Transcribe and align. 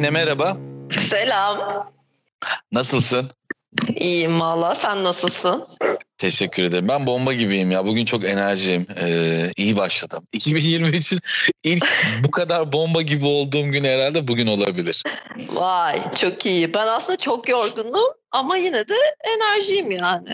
Emine 0.00 0.10
merhaba. 0.10 0.56
Selam. 0.98 1.86
Nasılsın? 2.72 3.30
İyiyim 3.96 4.40
valla. 4.40 4.74
Sen 4.74 5.04
nasılsın? 5.04 5.66
Teşekkür 6.18 6.62
ederim. 6.62 6.88
Ben 6.88 7.06
bomba 7.06 7.32
gibiyim 7.32 7.70
ya. 7.70 7.86
Bugün 7.86 8.04
çok 8.04 8.24
enerjiyim. 8.24 8.86
Ee, 9.00 9.52
iyi 9.56 9.76
başladım. 9.76 10.26
2023'ün 10.34 11.20
ilk 11.64 11.86
bu 12.24 12.30
kadar 12.30 12.72
bomba 12.72 13.02
gibi 13.02 13.26
olduğum 13.26 13.64
gün 13.64 13.84
herhalde 13.84 14.28
bugün 14.28 14.46
olabilir. 14.46 15.02
Vay 15.48 16.14
çok 16.14 16.46
iyi. 16.46 16.74
Ben 16.74 16.86
aslında 16.86 17.16
çok 17.16 17.48
yorgunum 17.48 18.14
ama 18.30 18.56
yine 18.56 18.88
de 18.88 18.96
enerjiyim 19.36 19.90
yani. 19.90 20.30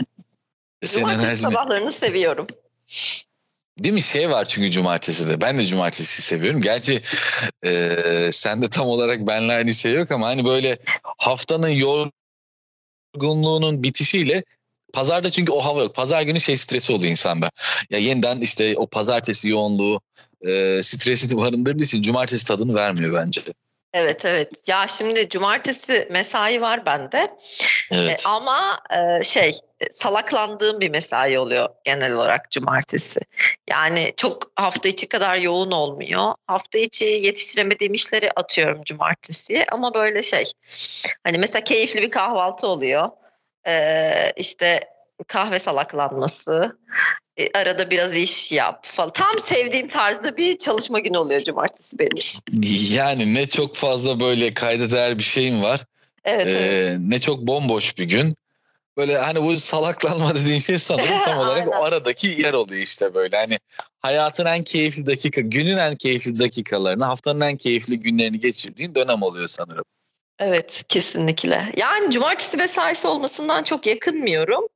E, 0.83 0.87
Senin 0.87 1.05
Cumartesi 1.05 1.27
enerjini... 1.27 1.51
sabahlarını 1.51 1.93
seviyorum. 1.93 2.47
Değil 3.79 3.95
mi? 3.95 4.03
Şey 4.03 4.31
var 4.31 4.45
çünkü 4.45 4.71
cumartesi 4.71 5.31
de. 5.31 5.41
Ben 5.41 5.59
de 5.59 5.67
cumartesi 5.67 6.23
seviyorum. 6.23 6.61
Gerçi 6.61 7.03
e, 7.67 8.31
sende 8.33 8.71
tam 8.71 8.89
olarak 8.89 9.27
benle 9.27 9.53
aynı 9.53 9.75
şey 9.75 9.93
yok 9.93 10.11
ama 10.11 10.27
hani 10.27 10.45
böyle 10.45 10.79
haftanın 11.19 12.09
yorgunluğunun 13.15 13.83
bitişiyle 13.83 14.45
pazarda 14.93 15.31
çünkü 15.31 15.53
o 15.53 15.61
hava 15.61 15.83
yok. 15.83 15.95
Pazar 15.95 16.23
günü 16.23 16.41
şey 16.41 16.57
stresi 16.57 16.93
oluyor 16.93 17.11
insanda. 17.11 17.51
Ya 17.91 17.99
yeniden 17.99 18.41
işte 18.41 18.75
o 18.77 18.87
pazartesi 18.87 19.49
yoğunluğu 19.49 20.01
e, 20.47 20.81
stresi 20.83 21.37
barındırdığı 21.37 21.85
için 21.85 22.03
cumartesi 22.03 22.47
tadını 22.47 22.75
vermiyor 22.75 23.15
bence. 23.15 23.43
Evet 23.99 24.25
evet. 24.25 24.51
Ya 24.67 24.87
şimdi 24.89 25.29
cumartesi 25.29 26.09
mesai 26.11 26.61
var 26.61 26.87
bende. 26.87 27.37
Evet. 27.91 28.23
E, 28.27 28.29
ama 28.29 28.81
e, 28.91 29.25
şey 29.25 29.59
salaklandığım 29.91 30.81
bir 30.81 30.91
mesai 30.91 31.39
oluyor 31.39 31.69
genel 31.85 32.13
olarak 32.13 32.51
cumartesi. 32.51 33.21
Yani 33.71 34.15
çok 34.17 34.51
hafta 34.57 34.89
içi 34.89 35.09
kadar 35.09 35.37
yoğun 35.37 35.71
olmuyor. 35.71 36.35
Hafta 36.47 36.79
içi 36.79 37.05
yetiştiremediğim 37.05 37.95
işleri 37.95 38.31
atıyorum 38.31 38.85
cumartesiye 38.85 39.67
ama 39.73 39.95
böyle 39.95 40.23
şey 40.23 40.53
hani 41.25 41.39
mesela 41.39 41.65
keyifli 41.65 42.03
bir 42.03 42.11
kahvaltı 42.11 42.67
oluyor. 42.67 43.11
Ee, 43.67 44.33
işte 44.37 44.81
kahve 45.29 45.59
salaklanması, 45.59 46.79
e, 46.89 47.26
arada 47.55 47.91
biraz 47.91 48.15
iş 48.15 48.53
yap 48.53 48.87
falan. 48.87 49.13
Tam 49.13 49.41
sevdiğim 49.41 49.89
tarzda 49.89 50.37
bir 50.37 50.59
çalışma 50.59 50.99
günü 50.99 51.19
oluyor 51.19 51.41
cumartesi 51.41 51.99
benim 51.99 52.17
için. 52.17 52.95
Yani 52.95 53.35
ne 53.35 53.47
çok 53.47 53.77
fazla 53.77 54.21
böyle 54.21 54.55
kayda 54.55 54.91
değer 54.91 55.19
bir 55.19 55.23
şeyim 55.23 55.63
var. 55.63 55.81
Evet, 56.25 56.47
Ee, 56.47 56.51
evet. 56.51 56.99
ne 57.01 57.19
çok 57.19 57.39
bomboş 57.41 57.99
bir 57.99 58.05
gün. 58.05 58.37
Böyle 58.97 59.19
hani 59.19 59.43
bu 59.43 59.57
salaklanma 59.57 60.35
dediğin 60.35 60.59
şey 60.59 60.79
sanırım 60.79 61.23
tam 61.25 61.39
olarak 61.47 61.69
o 61.69 61.85
aradaki 61.85 62.29
yer 62.29 62.53
oluyor 62.53 62.83
işte 62.83 63.15
böyle. 63.15 63.37
Hani 63.37 63.59
hayatın 64.01 64.47
en 64.47 64.65
keyifli 64.65 65.07
dakika, 65.07 65.41
günün 65.41 65.77
en 65.77 65.97
keyifli 65.97 66.41
dakikalarını, 66.41 67.05
haftanın 67.05 67.41
en 67.41 67.57
keyifli 67.57 68.01
günlerini 68.01 68.41
geçirdiğin 68.41 68.95
dönem 68.95 69.23
oluyor 69.23 69.49
sanırım. 69.49 69.85
Evet 70.39 70.83
kesinlikle. 70.89 71.73
Yani 71.77 72.11
cumartesi 72.11 72.57
mesaisi 72.57 73.07
olmasından 73.07 73.63
çok 73.63 73.87
yakınmıyorum. 73.87 74.69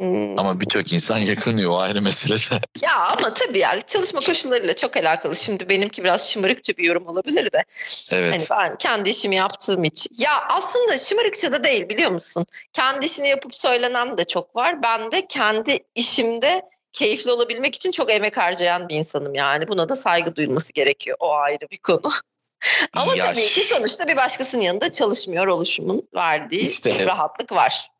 Hmm, 0.00 0.38
Ama 0.38 0.60
birçok 0.60 0.92
insan 0.92 1.18
yakınıyor 1.32 1.70
o 1.70 1.78
ayrı 1.78 2.02
mesele 2.02 2.34
de. 2.38 2.66
Ya 2.82 2.96
ama 2.96 3.34
tabii 3.34 3.58
ya 3.58 3.80
çalışma 3.80 4.20
koşullarıyla 4.20 4.76
çok 4.76 4.96
alakalı. 4.96 5.36
Şimdi 5.36 5.68
benimki 5.68 6.04
biraz 6.04 6.30
şımarıkça 6.30 6.72
bir 6.76 6.84
yorum 6.84 7.06
olabilir 7.06 7.52
de. 7.52 7.64
Evet. 8.12 8.50
Hani 8.50 8.60
ben 8.60 8.76
kendi 8.78 9.10
işimi 9.10 9.36
yaptığım 9.36 9.84
için. 9.84 10.10
Ya 10.18 10.42
aslında 10.48 10.98
şımarıkça 10.98 11.52
da 11.52 11.64
değil 11.64 11.88
biliyor 11.88 12.10
musun? 12.10 12.46
Kendi 12.72 13.06
işini 13.06 13.28
yapıp 13.28 13.54
söylenen 13.54 14.18
de 14.18 14.24
çok 14.24 14.56
var. 14.56 14.82
Ben 14.82 15.12
de 15.12 15.26
kendi 15.26 15.78
işimde 15.94 16.62
keyifli 16.92 17.30
olabilmek 17.30 17.74
için 17.74 17.90
çok 17.90 18.10
emek 18.10 18.36
harcayan 18.36 18.88
bir 18.88 18.94
insanım 18.94 19.34
yani. 19.34 19.68
Buna 19.68 19.88
da 19.88 19.96
saygı 19.96 20.36
duyulması 20.36 20.72
gerekiyor. 20.72 21.16
O 21.20 21.32
ayrı 21.34 21.70
bir 21.70 21.78
konu. 21.78 22.10
Ama 22.94 23.14
Ya 23.16 23.24
tabii 23.26 23.46
ki 23.46 23.60
sonuçta 23.60 24.08
bir 24.08 24.16
başkasının 24.16 24.62
yanında 24.62 24.92
çalışmıyor 24.92 25.46
oluşumun 25.46 26.08
verdiği 26.14 26.60
İşte- 26.60 27.06
rahatlık 27.06 27.52
var. 27.52 27.90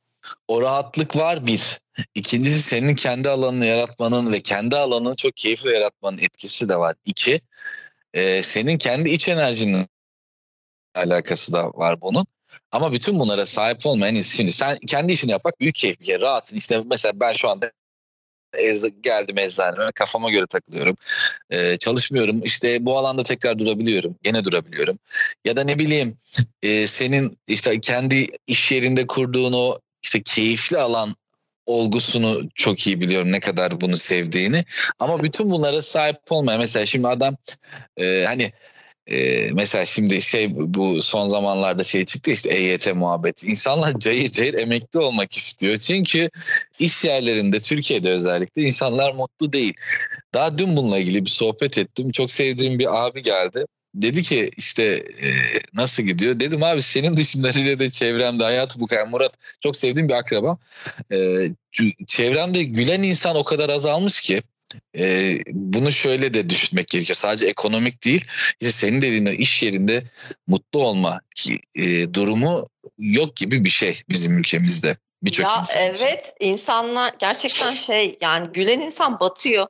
O 0.49 0.63
rahatlık 0.63 1.17
var 1.17 1.47
bir. 1.47 1.81
İkincisi 2.15 2.63
senin 2.63 2.95
kendi 2.95 3.29
alanını 3.29 3.67
yaratmanın 3.67 4.33
ve 4.33 4.41
kendi 4.41 4.77
alanını 4.77 5.17
çok 5.17 5.37
keyifli 5.37 5.73
yaratmanın 5.73 6.19
etkisi 6.19 6.69
de 6.69 6.77
var. 6.77 6.97
İki, 7.05 7.41
e, 8.15 8.43
senin 8.43 8.79
kendi 8.79 9.11
iç 9.11 9.29
enerjinin 9.29 9.87
alakası 10.95 11.53
da 11.53 11.71
var 11.71 12.01
bunun. 12.01 12.27
Ama 12.73 12.93
bütün 12.93 13.19
bunlara 13.19 13.47
sahip 13.47 13.87
olmayan 13.87 14.23
şimdi 14.23 14.53
sen 14.53 14.79
kendi 14.87 15.13
işini 15.13 15.31
yapmak 15.31 15.61
büyük 15.61 15.75
keyif 15.75 16.01
bir 16.01 16.05
kere 16.05 16.21
rahatsın. 16.21 16.57
İşte 16.57 16.83
mesela 16.91 17.21
ben 17.21 17.33
şu 17.33 17.49
anda 17.49 17.71
ez- 18.55 19.03
geldim 19.03 19.39
eczaneme 19.39 19.93
kafama 19.93 20.31
göre 20.31 20.47
takılıyorum. 20.47 20.97
Ee, 21.51 21.77
çalışmıyorum 21.77 22.41
işte 22.45 22.87
bu 22.87 22.99
alanda 22.99 23.23
tekrar 23.23 23.59
durabiliyorum. 23.59 24.17
Gene 24.23 24.45
durabiliyorum. 24.45 24.99
Ya 25.45 25.57
da 25.57 25.65
ne 25.65 25.79
bileyim 25.79 26.19
e, 26.63 26.87
senin 26.87 27.39
işte 27.47 27.81
kendi 27.81 28.27
iş 28.47 28.73
yerinde 28.73 29.07
kurduğun 29.07 29.53
o 29.53 29.79
işte 30.03 30.23
keyifli 30.23 30.79
alan 30.79 31.15
olgusunu 31.67 32.49
çok 32.55 32.87
iyi 32.87 33.01
biliyorum 33.01 33.33
ne 33.33 33.41
kadar 33.41 33.81
bunu 33.81 33.97
sevdiğini. 33.97 34.65
Ama 34.99 35.23
bütün 35.23 35.51
bunlara 35.51 35.83
sahip 35.83 36.17
olmayan 36.31 36.61
mesela 36.61 36.87
şimdi 36.87 37.09
adam 37.09 37.37
e, 37.97 38.25
hani 38.27 38.53
ee, 39.11 39.51
mesela 39.53 39.87
şimdi 39.87 40.23
şey 40.23 40.51
bu 40.75 41.03
son 41.03 41.29
zamanlarda 41.29 41.85
şey 41.85 42.05
çıktı 42.05 42.31
işte 42.31 42.51
EYT 42.55 42.95
muhabbeti. 42.95 43.47
İnsanlar 43.47 43.99
cayır 43.99 44.29
cayır 44.29 44.55
emekli 44.55 44.99
olmak 44.99 45.37
istiyor. 45.37 45.77
Çünkü 45.77 46.31
iş 46.79 47.05
yerlerinde 47.05 47.61
Türkiye'de 47.61 48.11
özellikle 48.11 48.63
insanlar 48.63 49.13
mutlu 49.13 49.53
değil. 49.53 49.75
Daha 50.35 50.59
dün 50.59 50.77
bununla 50.77 50.99
ilgili 50.99 51.25
bir 51.25 51.31
sohbet 51.31 51.79
ettim. 51.79 52.13
Çok 52.13 52.33
sevdiğim 52.33 52.79
bir 52.79 53.07
abi 53.07 53.23
geldi. 53.23 53.65
Dedi 53.95 54.23
ki 54.23 54.51
işte 54.57 54.83
e, 55.23 55.31
nasıl 55.75 56.03
gidiyor? 56.03 56.41
Dedim 56.41 56.63
abi 56.63 56.83
senin 56.83 57.17
dışında 57.17 57.55
de 57.55 57.91
çevremde 57.91 58.45
hayatı 58.45 58.81
bu 58.81 58.87
kadar. 58.87 59.07
Murat 59.07 59.35
çok 59.61 59.77
sevdiğim 59.77 60.09
bir 60.09 60.15
akrabam. 60.15 60.59
E, 61.13 61.39
çevremde 62.07 62.63
gülen 62.63 63.03
insan 63.03 63.37
o 63.37 63.45
kadar 63.45 63.69
azalmış 63.69 64.21
ki 64.21 64.43
e, 64.99 65.37
bunu 65.53 65.93
şöyle 65.93 66.35
de 66.35 66.51
düşünmek 66.51 66.89
gerekiyor. 66.89 67.17
Sadece 67.17 67.47
ekonomik 67.47 68.05
değil. 68.05 68.25
İşte 68.61 68.73
senin 68.73 69.03
dediğin 69.03 69.27
o 69.27 69.31
iş 69.31 69.63
yerinde 69.63 70.03
mutlu 70.47 70.85
olma 70.85 71.21
ki, 71.37 71.59
e, 71.75 72.15
durumu 72.15 72.69
yok 72.99 73.37
gibi 73.37 73.65
bir 73.65 73.71
şey 73.71 74.03
bizim 74.09 74.39
ülkemizde. 74.39 74.97
Birçok 75.23 75.47
insan 75.47 75.63
için. 75.63 76.05
evet 76.05 76.35
insanlar 76.41 77.15
gerçekten 77.19 77.73
şey 77.73 78.19
yani 78.21 78.49
gülen 78.53 78.81
insan 78.81 79.21
batıyor. 79.21 79.67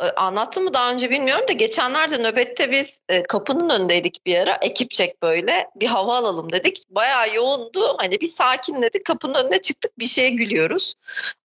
Ee, 0.00 0.10
Anlattım 0.16 0.64
mı 0.64 0.74
daha 0.74 0.92
önce 0.92 1.10
bilmiyorum 1.10 1.44
da 1.48 1.52
geçenlerde 1.52 2.18
nöbette 2.18 2.70
biz 2.70 3.00
e, 3.08 3.22
kapının 3.22 3.70
önündeydik 3.70 4.26
bir 4.26 4.38
ara 4.38 4.58
ekipçek 4.62 5.22
böyle 5.22 5.66
bir 5.76 5.86
hava 5.86 6.16
alalım 6.16 6.52
dedik. 6.52 6.82
Bayağı 6.90 7.34
yoğundu 7.34 7.96
hani 7.98 8.20
bir 8.20 8.28
sakinledik 8.28 9.04
kapının 9.04 9.34
önüne 9.34 9.58
çıktık 9.58 9.98
bir 9.98 10.06
şeye 10.06 10.30
gülüyoruz. 10.30 10.94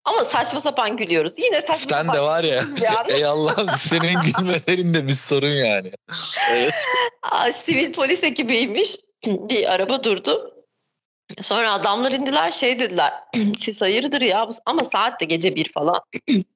Ama 0.04 0.25
saçma 0.25 0.60
sapan 0.60 0.97
gülüyoruz. 0.97 1.38
Yine 1.38 1.60
saçma 1.60 1.75
Sen 1.75 2.04
sapan 2.04 2.16
de 2.16 2.20
var 2.20 2.44
ya. 2.44 2.64
Ey 3.09 3.25
Allah'ım 3.25 3.70
senin 3.76 4.22
gülmelerinde 4.22 5.06
bir 5.06 5.12
sorun 5.12 5.48
yani. 5.48 5.93
Evet. 6.53 6.75
Aa, 7.22 7.53
sivil 7.53 7.93
polis 7.93 8.25
ekibiymiş. 8.25 8.97
bir 9.26 9.72
araba 9.72 10.04
durdu. 10.04 10.50
Sonra 11.41 11.72
adamlar 11.72 12.12
indiler 12.12 12.50
şey 12.50 12.78
dediler. 12.78 13.12
Siz 13.59 13.82
hayırdır 13.82 14.20
ya? 14.20 14.48
Ama 14.66 14.84
saat 14.84 15.20
de 15.20 15.25
gece 15.25 15.56
bir 15.56 15.72
falan. 15.72 16.00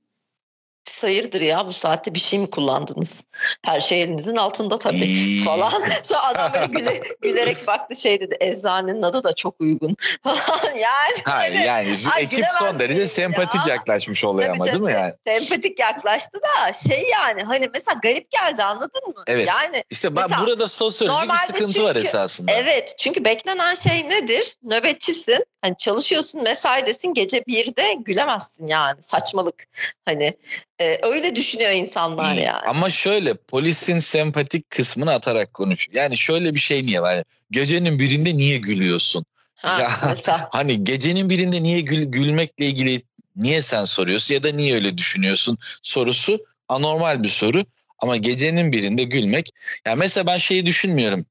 Hayırdır 1.03 1.41
ya 1.41 1.67
bu 1.67 1.73
saatte 1.73 2.15
bir 2.15 2.19
şey 2.21 2.39
mi 2.39 2.51
kullandınız? 2.51 3.25
Her 3.65 3.81
şey 3.81 4.03
elinizin 4.03 4.37
altında 4.37 4.79
tabii 4.79 5.41
falan. 5.45 5.73
Sonra 6.03 6.23
adam 6.27 6.53
böyle 6.53 6.67
güle, 6.67 7.03
gülerek 7.23 7.67
baktı 7.67 7.97
şey 7.97 8.21
dedi. 8.21 8.37
Eczanenin 8.41 9.03
adı 9.03 9.25
da 9.25 9.33
çok 9.33 9.61
uygun 9.61 9.97
falan. 10.23 10.75
Yani 10.77 11.15
Hayır 11.25 11.61
yani 11.61 11.99
Ay, 12.15 12.23
ekip 12.23 12.45
son 12.59 12.79
derece 12.79 12.95
miyim 12.95 13.09
sempatik 13.09 13.67
ya? 13.67 13.75
yaklaşmış 13.75 14.25
olaya 14.25 14.53
ama 14.53 14.65
değil 14.67 14.79
mi 14.81 14.93
yani? 14.93 15.13
sempatik 15.27 15.79
yaklaştı 15.79 16.39
da 16.43 16.73
şey 16.73 17.09
yani 17.13 17.43
hani 17.43 17.69
mesela 17.75 18.01
garip 18.03 18.31
geldi 18.31 18.63
anladın 18.65 19.03
mı? 19.07 19.23
Evet. 19.27 19.47
Yani 19.49 19.85
İşte 19.91 20.17
ben 20.17 20.25
Mesela 20.31 20.47
burada 20.47 20.69
sosyolojik 20.69 21.31
bir 21.31 21.37
sıkıntı 21.37 21.83
var 21.85 21.95
çünkü- 21.95 22.07
esasında. 22.09 22.53
Evet 22.53 22.95
çünkü 22.99 23.25
beklenen 23.25 23.75
şey 23.75 24.09
nedir? 24.11 24.55
Nöbetçisin. 24.63 25.45
Hani 25.63 25.77
çalışıyorsun 25.77 26.43
mesaidesin 26.43 27.15
gece 27.15 27.45
birde 27.47 27.95
gülemezsin 27.95 28.67
yani 28.67 29.03
saçmalık. 29.03 29.65
Hani 30.05 30.37
e, 30.81 30.99
öyle 31.03 31.37
düşünüyor 31.37 31.71
insanlar 31.71 32.35
İyi. 32.35 32.43
yani. 32.43 32.67
Ama 32.67 32.91
şöyle 32.91 33.35
polisin 33.35 33.99
sempatik 33.99 34.71
kısmını 34.71 35.13
atarak 35.13 35.55
konuş. 35.55 35.89
Yani 35.93 36.19
şöyle 36.19 36.55
bir 36.55 36.61
şey 36.61 36.87
niye 36.87 37.03
var? 37.03 37.13
Yani 37.13 37.25
gecenin 37.51 37.99
birinde 37.99 38.35
niye 38.35 38.59
gülüyorsun? 38.59 39.25
Ha, 39.57 39.81
ya. 39.81 39.91
mesela. 40.09 40.49
Hani 40.53 40.85
gecenin 40.85 41.31
birinde 41.31 41.63
niye 41.63 41.81
gül, 41.81 42.05
gülmekle 42.05 42.67
ilgili 42.67 43.03
niye 43.37 43.63
sen 43.63 43.85
soruyorsun 43.85 44.35
ya 44.35 44.43
da 44.43 44.53
niye 44.53 44.75
öyle 44.75 44.99
düşünüyorsun 44.99 45.59
sorusu 45.83 46.45
anormal 46.69 47.23
bir 47.23 47.29
soru. 47.29 47.65
Ama 47.99 48.17
gecenin 48.17 48.73
birinde 48.73 49.03
gülmek. 49.03 49.51
Yani 49.87 49.99
mesela 49.99 50.27
ben 50.27 50.39
şeyi 50.39 50.67
düşünmüyorum. 50.67 51.27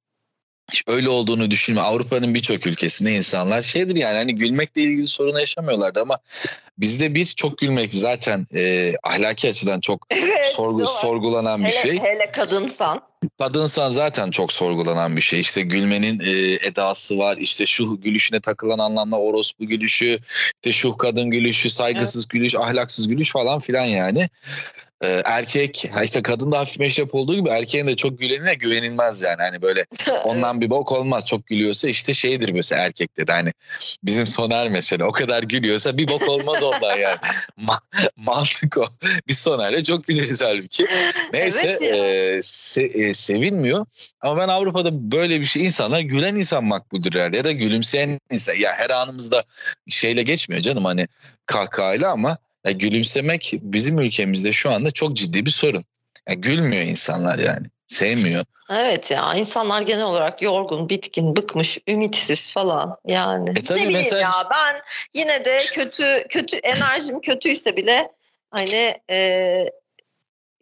öyle 0.87 1.09
olduğunu 1.09 1.51
düşünme. 1.51 1.81
Avrupa'nın 1.81 2.33
birçok 2.33 2.67
ülkesinde 2.67 3.11
insanlar 3.15 3.61
şeydir 3.61 3.95
yani 3.95 4.17
hani 4.17 4.35
gülmekle 4.35 4.81
ilgili 4.81 5.07
sorun 5.07 5.39
yaşamıyorlardı 5.39 6.01
ama 6.01 6.19
bizde 6.77 7.15
bir 7.15 7.25
çok 7.25 7.57
gülmek 7.57 7.93
zaten 7.93 8.47
e, 8.55 8.93
ahlaki 9.03 9.49
açıdan 9.49 9.79
çok 9.79 10.07
Evet, 10.11 10.49
sorgu, 10.55 10.79
doğru. 10.79 10.87
sorgulanan 10.87 11.59
bir 11.59 11.69
hele, 11.69 11.81
şey. 11.81 11.99
hele 11.99 12.31
kadınsan. 12.31 13.01
Kadınsan 13.39 13.89
zaten 13.89 14.31
çok 14.31 14.51
sorgulanan 14.51 15.17
bir 15.17 15.21
şey. 15.21 15.39
İşte 15.39 15.61
gülmenin 15.61 16.19
e, 16.19 16.67
edası 16.67 17.17
var. 17.17 17.37
İşte 17.37 17.65
şu 17.65 18.01
gülüşüne 18.01 18.39
takılan 18.39 18.79
anlamda 18.79 19.19
orospu 19.19 19.65
gülüşü, 19.65 20.19
işte 20.63 20.73
şu 20.73 20.97
kadın 20.97 21.29
gülüşü, 21.29 21.69
saygısız 21.69 22.27
gülüş, 22.27 22.55
ahlaksız 22.55 23.07
gülüş 23.07 23.31
falan 23.31 23.59
filan 23.59 23.85
yani. 23.85 24.29
E, 25.03 25.21
erkek, 25.25 25.91
işte 26.03 26.21
kadın 26.21 26.51
da 26.51 26.59
hafif 26.59 26.79
meşrep 26.79 27.15
olduğu 27.15 27.35
gibi 27.35 27.49
erkeğin 27.49 27.87
de 27.87 27.95
çok 27.95 28.19
gülenine 28.19 28.53
güvenilmez 28.53 29.21
yani. 29.21 29.41
Hani 29.41 29.61
böyle 29.61 29.85
ondan 30.23 30.61
bir 30.61 30.69
bok 30.69 30.91
olmaz. 30.91 31.25
Çok 31.25 31.45
gülüyorsa 31.45 31.89
işte 31.89 32.13
şeydir 32.13 32.51
mesela 32.51 32.85
erkekte 32.85 33.27
de 33.27 33.31
hani 33.31 33.51
bizim 34.03 34.27
Soner 34.27 34.69
mesela 34.69 35.05
o 35.05 35.11
kadar 35.11 35.43
gülüyorsa 35.43 35.97
bir 35.97 36.07
bok 36.07 36.29
olmaz 36.29 36.63
ondan 36.63 36.95
yani. 36.95 37.17
Ma- 37.65 38.09
mantık 38.15 38.77
o. 38.77 38.85
Biz 39.27 39.37
Soner'le 39.37 39.83
çok 39.83 40.07
güleriz 40.07 40.41
halbuki. 40.41 40.85
Neyse 41.33 41.77
Evet 41.81 41.81
e, 41.81 42.39
se- 42.39 43.09
e, 43.09 43.13
sevilmiyor. 43.13 43.85
Ama 44.21 44.41
ben 44.41 44.47
Avrupa'da 44.47 45.11
böyle 45.11 45.39
bir 45.39 45.45
şey 45.45 45.65
insanlar 45.65 45.99
gülen 45.99 46.35
insan 46.35 46.63
makbuldür 46.63 47.15
herhalde 47.15 47.37
ya 47.37 47.43
da 47.43 47.51
gülümseyen 47.51 48.19
insan. 48.31 48.53
Ya 48.53 48.71
her 48.73 48.89
anımızda 48.89 49.43
şeyle 49.89 50.23
geçmiyor 50.23 50.61
canım 50.61 50.85
hani 50.85 51.07
kahkahayla 51.45 52.11
ama 52.11 52.37
ya 52.67 52.71
gülümsemek 52.71 53.53
bizim 53.61 53.99
ülkemizde 53.99 54.51
şu 54.51 54.71
anda 54.71 54.91
çok 54.91 55.17
ciddi 55.17 55.45
bir 55.45 55.51
sorun. 55.51 55.85
Ya 56.29 56.33
gülmüyor 56.35 56.83
insanlar 56.83 57.39
yani. 57.39 57.67
Sevmiyor. 57.87 58.45
Evet 58.71 59.11
ya 59.11 59.33
insanlar 59.35 59.81
genel 59.81 60.05
olarak 60.05 60.41
yorgun, 60.41 60.89
bitkin, 60.89 61.35
bıkmış, 61.35 61.77
ümitsiz 61.87 62.53
falan 62.53 62.97
yani. 63.07 63.49
E 63.49 63.53
tabii 63.53 63.79
ne 63.79 63.83
bileyim 63.87 64.05
mesela- 64.05 64.21
ya 64.21 64.49
ben 64.51 64.81
yine 65.13 65.45
de 65.45 65.57
kötü 65.73 66.25
kötü 66.29 66.57
enerjim 66.57 67.21
kötüyse 67.21 67.77
bile 67.77 68.11
hani 68.51 68.97
e, 69.09 69.69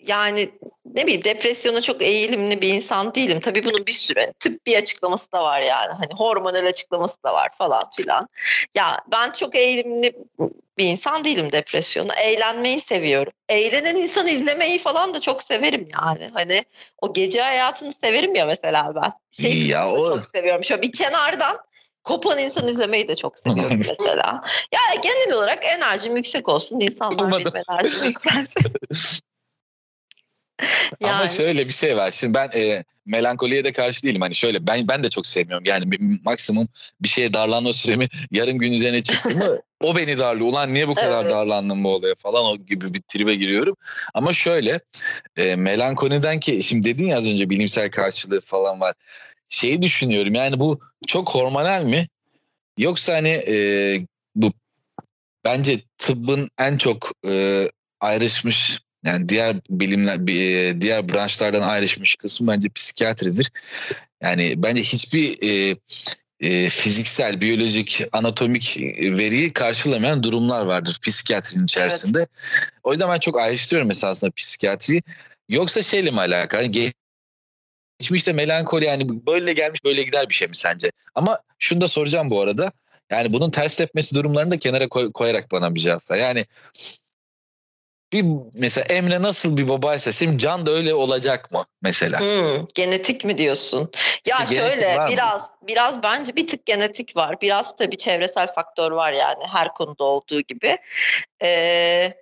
yani 0.08 0.50
ne 0.86 1.04
bileyim 1.04 1.24
depresyona 1.24 1.82
çok 1.82 2.02
eğilimli 2.02 2.62
bir 2.62 2.74
insan 2.74 3.16
değilim. 3.16 3.40
Tabii 3.40 3.64
bunun 3.64 3.86
bir 3.86 3.92
sürü 3.92 4.34
tıp 4.40 4.66
bir 4.66 4.78
açıklaması 4.78 5.32
da 5.32 5.44
var 5.44 5.62
yani. 5.62 5.92
Hani 5.94 6.14
hormonal 6.18 6.66
açıklaması 6.66 7.24
da 7.24 7.34
var 7.34 7.50
falan 7.58 7.84
filan. 7.96 8.28
Ya 8.76 8.98
ben 9.12 9.32
çok 9.32 9.56
eğilimli 9.56 10.14
bir 10.78 10.86
insan 10.86 11.24
değilim 11.24 11.52
depresyona. 11.52 12.16
Eğlenmeyi 12.16 12.80
seviyorum. 12.80 13.34
Eğlenen 13.50 13.96
insanı 13.96 14.30
izlemeyi 14.30 14.80
falan 14.80 15.14
da 15.14 15.20
çok 15.20 15.44
severim 15.44 15.88
yani. 15.94 16.28
Hani 16.34 16.64
o 17.02 17.14
gece 17.14 17.42
hayatını 17.42 17.94
severim 17.94 18.36
ya 18.36 18.46
mesela 18.46 18.96
ben. 18.96 19.14
Şey 19.32 19.68
Ya 19.68 19.90
o- 19.92 20.06
çok 20.06 20.26
seviyorum. 20.36 20.64
Şöyle 20.64 20.82
bir 20.82 20.92
kenardan 20.92 21.58
kopan 22.04 22.38
insan 22.38 22.68
izlemeyi 22.68 23.08
de 23.08 23.16
çok 23.16 23.40
seviyorum 23.40 23.82
mesela. 24.00 24.44
Ya 24.72 24.80
genel 25.04 25.34
olarak 25.38 25.66
enerjim 25.66 26.18
yüksek 26.18 26.50
olsun. 26.50 26.80
insanlar 26.80 27.18
Duymadım. 27.18 27.54
benim 27.54 27.64
enerjim 27.70 28.04
yükselsin. 28.04 28.64
Ama 31.04 31.12
Yani. 31.12 31.30
şöyle 31.30 31.68
bir 31.68 31.74
şey 31.74 31.98
var. 31.98 32.12
Şimdi 32.12 32.34
ben 32.34 32.50
e, 32.56 32.84
melankoliye 33.06 33.64
de 33.64 33.72
karşı 33.72 34.04
değilim. 34.04 34.22
Hani 34.22 34.36
şöyle 34.36 34.68
ben 34.68 34.88
ben 34.88 35.04
de 35.04 35.10
çok 35.10 35.28
sevmiyorum. 35.28 35.66
Yani 35.66 35.92
bir, 35.92 36.20
maksimum 36.26 36.68
bir 37.02 37.08
şeye 37.08 37.34
darlanma 37.34 37.74
süremi 37.74 38.08
yarım 38.32 38.58
gün 38.58 38.72
üzerine 38.72 39.04
çıktı 39.04 39.36
mı 39.36 39.62
o 39.84 39.96
beni 39.96 40.18
darlıyor. 40.18 40.50
Ulan 40.50 40.74
niye 40.74 40.88
bu 40.88 40.96
kadar 40.96 41.22
Evet. 41.22 41.32
darlandım 41.32 41.84
bu 41.84 41.96
olaya 41.96 42.16
falan 42.20 42.46
o 42.46 42.58
gibi 42.58 42.94
bir 42.94 43.02
tribe 43.02 43.36
giriyorum. 43.36 43.76
Ama 44.14 44.34
şöyle 44.34 44.80
e, 45.38 45.56
melankoliden 45.56 46.40
ki 46.40 46.64
şimdi 46.64 46.90
dedin 46.90 47.08
ya 47.08 47.18
az 47.18 47.28
önce 47.28 47.50
bilimsel 47.50 47.92
karşılığı 47.92 48.42
falan 48.42 48.80
var. 48.80 48.94
Şeyi 49.50 49.82
düşünüyorum 49.82 50.36
yani 50.36 50.60
bu 50.60 50.80
çok 51.08 51.30
hormonal 51.30 51.84
mi? 51.84 52.08
Yoksa 52.78 53.14
hani 53.14 53.30
e, 53.30 53.56
bu 54.36 54.52
bence 55.46 55.80
tıbbın 55.98 56.50
en 56.60 56.78
çok 56.78 57.12
e, 57.28 57.64
ayrışmış 58.00 58.80
yani 59.06 59.30
diğer 59.30 59.56
bilimler 59.70 60.28
bi- 60.28 60.38
e, 60.38 60.82
diğer 60.82 61.10
branşlardan 61.10 61.62
ayrışmış 61.62 62.16
kısmı 62.16 62.48
bence 62.48 62.70
psikiyatridir. 62.70 63.52
Yani 64.24 64.54
bence 64.64 64.82
hiçbir 64.82 65.38
e, 65.42 65.76
e, 66.40 66.70
fiziksel, 66.70 67.42
biyolojik, 67.42 68.02
anatomik 68.12 68.78
veriyi 69.00 69.50
karşılamayan 69.50 70.24
durumlar 70.24 70.66
vardır 70.66 71.00
psikiyatrinin 71.02 71.64
içerisinde. 71.64 72.28
O 72.84 72.92
yüzden 72.92 73.10
ben 73.10 73.20
çok 73.20 73.40
ayrıştırıyorum 73.40 73.92
esasında 73.92 74.32
psikiyatriyi. 74.32 75.02
Yoksa 75.50 75.84
şeyle 75.84 76.12
mi 76.12 76.20
alakalı? 76.20 76.62
Hani 76.62 76.92
Geçmişte 78.00 78.34
melankoli 78.34 78.86
yani 78.86 79.26
böyle 79.28 79.54
gelmiş 79.54 79.84
böyle 79.84 80.04
gider 80.04 80.30
bir 80.30 80.34
şey 80.34 80.48
mi 80.48 80.56
sence? 80.56 80.92
Ama 81.16 81.40
şunu 81.60 81.82
da 81.82 81.88
soracağım 81.88 82.30
bu 82.30 82.42
arada. 82.42 82.72
Yani 83.12 83.34
bunun 83.34 83.52
ters 83.52 83.76
tepmesi 83.76 84.16
durumlarını 84.16 84.52
da 84.52 84.58
kenara 84.60 84.88
koy- 84.88 85.12
koyarak 85.12 85.52
bana 85.52 85.76
bir 85.76 85.80
cevap 85.80 86.12
ver. 86.12 86.18
Yani 86.18 86.46
bir 88.24 88.26
mesela 88.54 88.86
Emre 88.86 89.22
nasıl 89.22 89.58
bir 89.58 89.70
babaysa 89.70 90.12
şimdi 90.12 90.38
Can 90.38 90.66
da 90.66 90.72
öyle 90.72 90.94
olacak 90.94 91.52
mı 91.52 91.66
mesela? 91.82 92.20
Hmm, 92.20 92.66
genetik 92.76 93.26
mi 93.26 93.38
diyorsun? 93.38 93.92
Ya 94.28 94.38
İşte 94.44 94.56
şöyle 94.56 94.96
var 94.98 95.06
mı? 95.08 95.14
biraz 95.14 95.42
biraz 95.68 96.04
bence 96.04 96.36
bir 96.36 96.48
tık 96.48 96.66
genetik 96.66 97.16
var. 97.16 97.42
Biraz 97.42 97.76
tabii 97.76 97.98
çevresel 97.98 98.48
faktör 98.54 98.92
var 98.92 99.14
yani 99.14 99.44
her 99.48 99.74
konuda 99.74 100.04
olduğu 100.04 100.42
gibi. 100.42 100.78
Ee, 101.44 102.14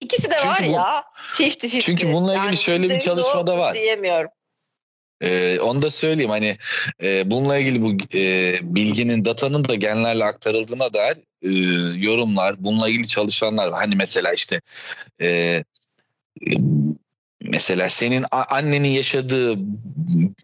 ikisi 0.00 0.30
de 0.30 0.36
Çünkü 0.36 0.48
var 0.48 0.66
bu- 0.68 0.72
ya. 0.72 1.04
50-50. 1.38 1.80
Çünkü 1.80 2.12
bununla 2.12 2.36
ilgili 2.36 2.56
şöyle 2.56 2.88
bir 2.88 2.94
%100 2.94 3.04
çalışma 3.04 3.46
da 3.46 3.58
var. 3.58 3.74
Diyemiyorum. 3.74 4.30
Ee, 5.20 5.60
onu 5.60 5.82
da 5.82 5.90
söyleyeyim 5.90 6.30
hani 6.30 6.56
e, 7.02 7.30
bununla 7.30 7.58
ilgili 7.58 7.82
bu 7.82 8.16
e, 8.18 8.54
bilginin 8.62 9.24
datanın 9.24 9.64
da 9.64 9.74
genlerle 9.74 10.24
aktarıldığına 10.24 10.94
dair 10.94 11.18
e, 11.42 11.48
yorumlar 11.96 12.54
bununla 12.58 12.88
ilgili 12.88 13.08
çalışanlar 13.08 13.68
var. 13.68 13.78
Hani 13.78 13.96
mesela 13.96 14.32
işte 14.32 14.60
e, 15.20 15.28
e, 15.28 15.64
mesela 17.40 17.88
senin 17.90 18.24
annenin 18.30 18.88
yaşadığı 18.88 19.54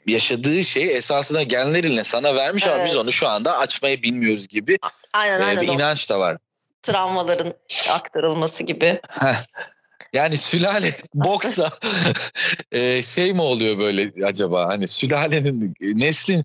yaşadığı 0.06 0.64
şey 0.64 0.96
esasında 0.96 1.42
genlerinle 1.42 2.04
sana 2.04 2.34
vermiş 2.34 2.66
ama 2.66 2.84
biz 2.84 2.90
Evet. 2.90 2.96
onu 3.04 3.12
şu 3.12 3.28
anda 3.28 3.58
açmayı 3.58 4.02
bilmiyoruz 4.02 4.48
gibi 4.48 4.78
Aynen 5.12 5.40
e, 5.40 5.44
aynen. 5.44 5.62
bir 5.62 5.68
o 5.68 5.72
inanç 5.72 6.10
da 6.10 6.20
var. 6.20 6.36
travmaların 6.82 7.54
aktarılması 7.90 8.62
gibi. 8.62 9.00
Yani 10.12 10.38
sülale 10.38 10.96
boksa 11.14 11.70
e, 12.72 13.02
şey 13.02 13.32
mi 13.32 13.42
oluyor 13.42 13.78
böyle 13.78 14.26
acaba? 14.26 14.66
Hani 14.68 14.88
sülalenin 14.88 15.74
neslin 15.80 16.44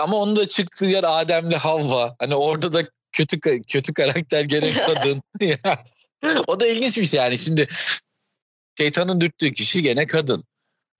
ama 0.00 0.16
onun 0.16 0.36
da 0.36 0.48
çıktığı 0.48 0.84
yer 0.84 1.04
Adem'le 1.06 1.52
Havva. 1.52 2.16
Hani 2.18 2.34
orada 2.34 2.72
da 2.72 2.82
kötü 3.14 3.40
kötü 3.68 3.94
karakter 3.94 4.44
gene 4.44 4.72
kadın. 4.72 5.22
O 6.46 6.60
da 6.60 6.66
ilginç 6.66 6.98
bir 6.98 7.06
şey 7.06 7.20
yani. 7.20 7.38
Şimdi 7.38 7.68
şeytanın 8.78 9.20
dürttüğü 9.20 9.52
kişi 9.52 9.82
gene 9.82 10.06
kadın. 10.06 10.44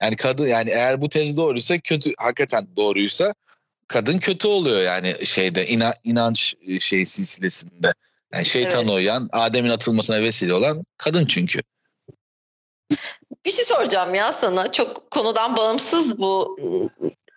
Yani 0.01 0.15
kadın 0.15 0.47
yani 0.47 0.69
eğer 0.69 1.01
bu 1.01 1.09
tez 1.09 1.37
doğruysa 1.37 1.79
kötü 1.79 2.13
hakikaten 2.17 2.67
doğruysa 2.77 3.33
kadın 3.87 4.17
kötü 4.17 4.47
oluyor 4.47 4.81
yani 4.81 5.25
şeyde 5.25 5.67
ina, 5.67 5.93
inanç 6.03 6.55
şey 6.79 7.05
silsilesinde. 7.05 7.93
Yani 8.33 8.45
şeytana 8.45 8.81
Evet. 8.81 8.93
uyan, 8.93 9.29
Adem'in 9.31 9.69
atılmasına 9.69 10.21
vesile 10.21 10.53
olan 10.53 10.83
kadın 10.97 11.25
çünkü. 11.25 11.61
Bir 13.45 13.51
şey 13.51 13.65
soracağım 13.65 14.15
ya 14.15 14.33
sana. 14.33 14.71
Çok 14.71 15.11
konudan 15.11 15.57
bağımsız 15.57 16.19
bu 16.19 16.57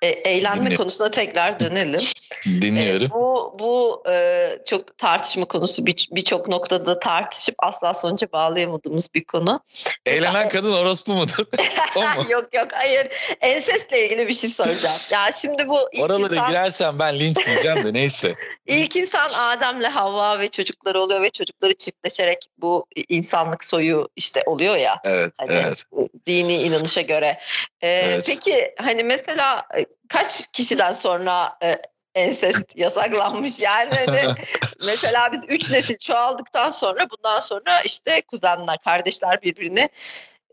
e, 0.02 0.06
eğlenme 0.08 0.56
Dinliyorum. 0.56 0.76
konusuna 0.76 1.10
tekrar 1.10 1.60
dönelim. 1.60 2.00
Dinliyorum. 2.44 3.06
E, 3.06 3.10
bu 3.10 3.56
bu 3.58 4.02
e, 4.10 4.48
çok 4.66 4.98
tartışma 4.98 5.44
konusu 5.44 5.86
Bir- 5.86 6.08
birçok 6.12 6.48
noktada 6.48 6.98
tartışıp 6.98 7.54
asla 7.58 7.94
sonuca 7.94 8.32
bağlayamadığımız 8.32 9.08
bir 9.14 9.24
konu. 9.24 9.60
Eğlenen 10.06 10.48
kadın 10.48 10.72
orospu 10.72 11.12
mudur? 11.12 11.38
mu? 11.96 12.02
yok 12.30 12.54
yok 12.54 12.66
hayır 12.72 13.08
ensestle 13.40 14.04
ilgili 14.06 14.28
bir 14.28 14.34
şey 14.34 14.50
soracağım. 14.50 14.96
Ya 15.12 15.30
şimdi 15.32 15.68
bu 15.68 15.78
Oralara 16.00 16.34
insan, 16.34 16.48
girersem 16.48 16.98
ben 16.98 17.20
linç 17.20 17.46
yiyeceğim 17.46 17.84
de 17.84 17.92
neyse. 17.92 18.34
İlk 18.68 18.96
insan 18.96 19.30
Adem'le 19.30 19.88
Havva 19.90 20.38
ve 20.38 20.48
çocukları 20.48 21.00
oluyor 21.00 21.22
ve 21.22 21.30
çocukları 21.30 21.74
çiftleşerek 21.74 22.38
bu 22.58 22.86
insanlık 23.08 23.64
soyu 23.64 24.08
işte 24.16 24.42
oluyor 24.46 24.76
ya. 24.76 25.00
Evet, 25.04 25.32
Hani 25.38 25.52
evet. 25.52 25.84
dini 26.26 26.62
inanışa 26.62 27.00
göre. 27.00 27.38
Ee, 27.80 27.88
Evet. 27.88 28.24
Peki 28.26 28.74
hani 28.78 29.04
mesela 29.04 29.66
e, 29.78 29.84
kaç 30.08 30.46
kişiden 30.52 30.92
sonra 30.92 31.58
e, 31.62 31.82
ensest 32.14 32.64
yasaklanmış? 32.76 33.60
Yani 33.60 33.94
hani 34.06 34.34
mesela 34.86 35.32
biz 35.32 35.44
üç 35.48 35.70
nesil 35.70 35.98
çoğaldıktan 35.98 36.70
sonra 36.70 37.06
bundan 37.10 37.40
sonra 37.40 37.80
işte 37.80 38.22
kuzenler, 38.22 38.78
kardeşler 38.78 39.42
birbirini 39.42 39.88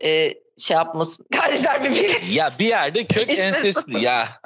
e, 0.04 0.34
şey 0.58 0.76
yapmasın. 0.76 1.26
Kardeşler 1.32 1.84
birbirini 1.84 2.34
Ya 2.34 2.52
bir 2.58 2.66
yerde 2.66 3.04
kök 3.04 3.28
Hiçbir 3.28 3.44
ensestli 3.44 4.04
ya. 4.04 4.28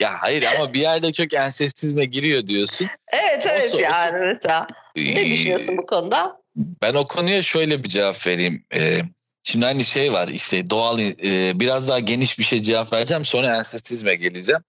Ya 0.00 0.10
hayır 0.22 0.44
ama 0.56 0.72
bir 0.74 0.80
yerde 0.80 1.12
kök 1.12 1.34
ensestizme 1.34 2.04
giriyor 2.04 2.46
diyorsun. 2.46 2.88
Evet 3.12 3.46
evet 3.46 3.64
Olsun, 3.64 3.78
yani 3.78 4.26
mesela. 4.34 4.66
Ne 4.96 5.20
Ee, 5.20 5.26
düşünüyorsun 5.30 5.76
bu 5.76 5.86
konuda? 5.86 6.36
Ben 6.56 6.94
o 6.94 7.06
konuya 7.06 7.42
şöyle 7.42 7.84
bir 7.84 7.88
cevap 7.88 8.26
vereyim. 8.26 8.64
Ee, 8.74 9.00
Şimdi 9.42 9.64
hani 9.64 9.84
şey 9.84 10.12
var 10.12 10.28
işte 10.28 10.70
doğal 10.70 10.98
e, 10.98 11.60
biraz 11.60 11.88
daha 11.88 11.98
geniş 11.98 12.38
bir 12.38 12.44
şey 12.44 12.62
cevap 12.62 12.92
vereceğim 12.92 13.24
sonra 13.24 13.56
ensestizme 13.56 14.14
geleceğim. 14.14 14.60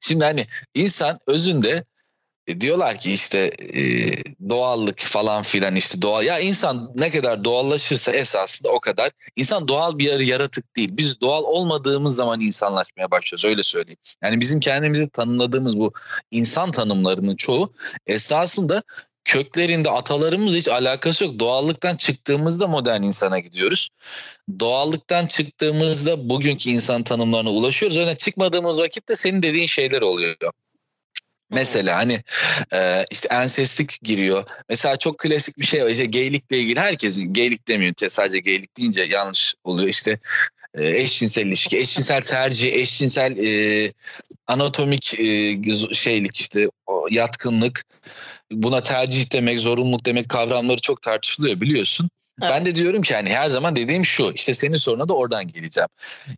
Şimdi 0.00 0.24
hani 0.24 0.46
insan 0.74 1.18
özünde 1.26 1.84
diyorlar 2.60 2.98
ki 2.98 3.12
işte 3.12 3.50
e, 3.74 3.82
doğallık 4.48 5.00
falan 5.00 5.42
filan 5.42 5.76
işte 5.76 6.02
doğa 6.02 6.22
ya 6.22 6.38
insan 6.38 6.92
ne 6.94 7.10
kadar 7.10 7.44
doğallaşırsa 7.44 8.12
esasında 8.12 8.68
o 8.68 8.80
kadar 8.80 9.10
insan 9.36 9.68
doğal 9.68 9.98
bir 9.98 10.20
yaratık 10.20 10.76
değil. 10.76 10.88
Biz 10.92 11.20
doğal 11.20 11.42
olmadığımız 11.42 12.16
zaman 12.16 12.40
insanlaşmaya 12.40 13.10
başlıyoruz 13.10 13.44
öyle 13.44 13.62
söyleyeyim. 13.62 13.98
Yani 14.24 14.40
bizim 14.40 14.60
kendimizi 14.60 15.10
tanımladığımız 15.10 15.78
bu 15.78 15.92
insan 16.30 16.70
tanımlarının 16.70 17.36
çoğu 17.36 17.72
esasında 18.06 18.82
köklerinde 19.24 19.90
atalarımızla 19.90 20.58
hiç 20.58 20.68
alakası 20.68 21.24
yok. 21.24 21.38
Doğallıktan 21.38 21.96
çıktığımızda 21.96 22.66
modern 22.66 23.02
insana 23.02 23.38
gidiyoruz. 23.38 23.88
Doğallıktan 24.60 25.26
çıktığımızda 25.26 26.28
bugünkü 26.28 26.70
insan 26.70 27.02
tanımlarına 27.02 27.50
ulaşıyoruz. 27.50 27.96
Öyle 27.96 28.16
çıkmadığımız 28.16 28.80
vakitte 28.80 29.16
senin 29.16 29.42
dediğin 29.42 29.66
şeyler 29.66 30.02
oluyor. 30.02 30.36
Mesela 31.54 31.96
hani 31.96 32.22
e, 32.72 33.04
işte 33.10 33.28
ensestlik 33.30 34.00
giriyor. 34.02 34.44
Mesela 34.68 34.96
çok 34.96 35.18
klasik 35.18 35.58
bir 35.58 35.66
şey 35.66 35.84
var. 35.84 35.90
İşte 35.90 36.04
geylikle 36.04 36.58
ilgili 36.58 36.80
herkes 36.80 37.22
geylik 37.32 37.68
demiyor. 37.68 37.94
Sadece 38.08 38.38
geylik 38.38 38.76
deyince 38.76 39.02
yanlış 39.02 39.54
oluyor. 39.64 39.88
İşte 39.88 40.18
e, 40.74 40.88
eşcinsel 40.88 41.46
ilişki, 41.46 41.78
eşcinsel 41.78 42.22
tercih, 42.22 42.72
eşcinsel 42.72 43.36
e, 43.38 43.92
anatomik 44.46 45.14
e, 45.20 45.58
şeylik 45.94 46.36
işte 46.36 46.68
o 46.86 47.06
yatkınlık 47.10 47.84
buna 48.52 48.82
tercih 48.82 49.32
demek, 49.32 49.60
zorunluluk 49.60 50.06
demek 50.06 50.28
kavramları 50.28 50.80
çok 50.80 51.02
tartışılıyor 51.02 51.60
biliyorsun. 51.60 52.10
Ben 52.40 52.66
de 52.66 52.74
diyorum 52.74 53.02
ki 53.02 53.12
yani 53.12 53.34
her 53.34 53.50
zaman 53.50 53.76
dediğim 53.76 54.04
şu 54.04 54.32
işte 54.34 54.54
senin 54.54 54.76
soruna 54.76 55.08
da 55.08 55.14
oradan 55.14 55.48
geleceğim. 55.48 55.88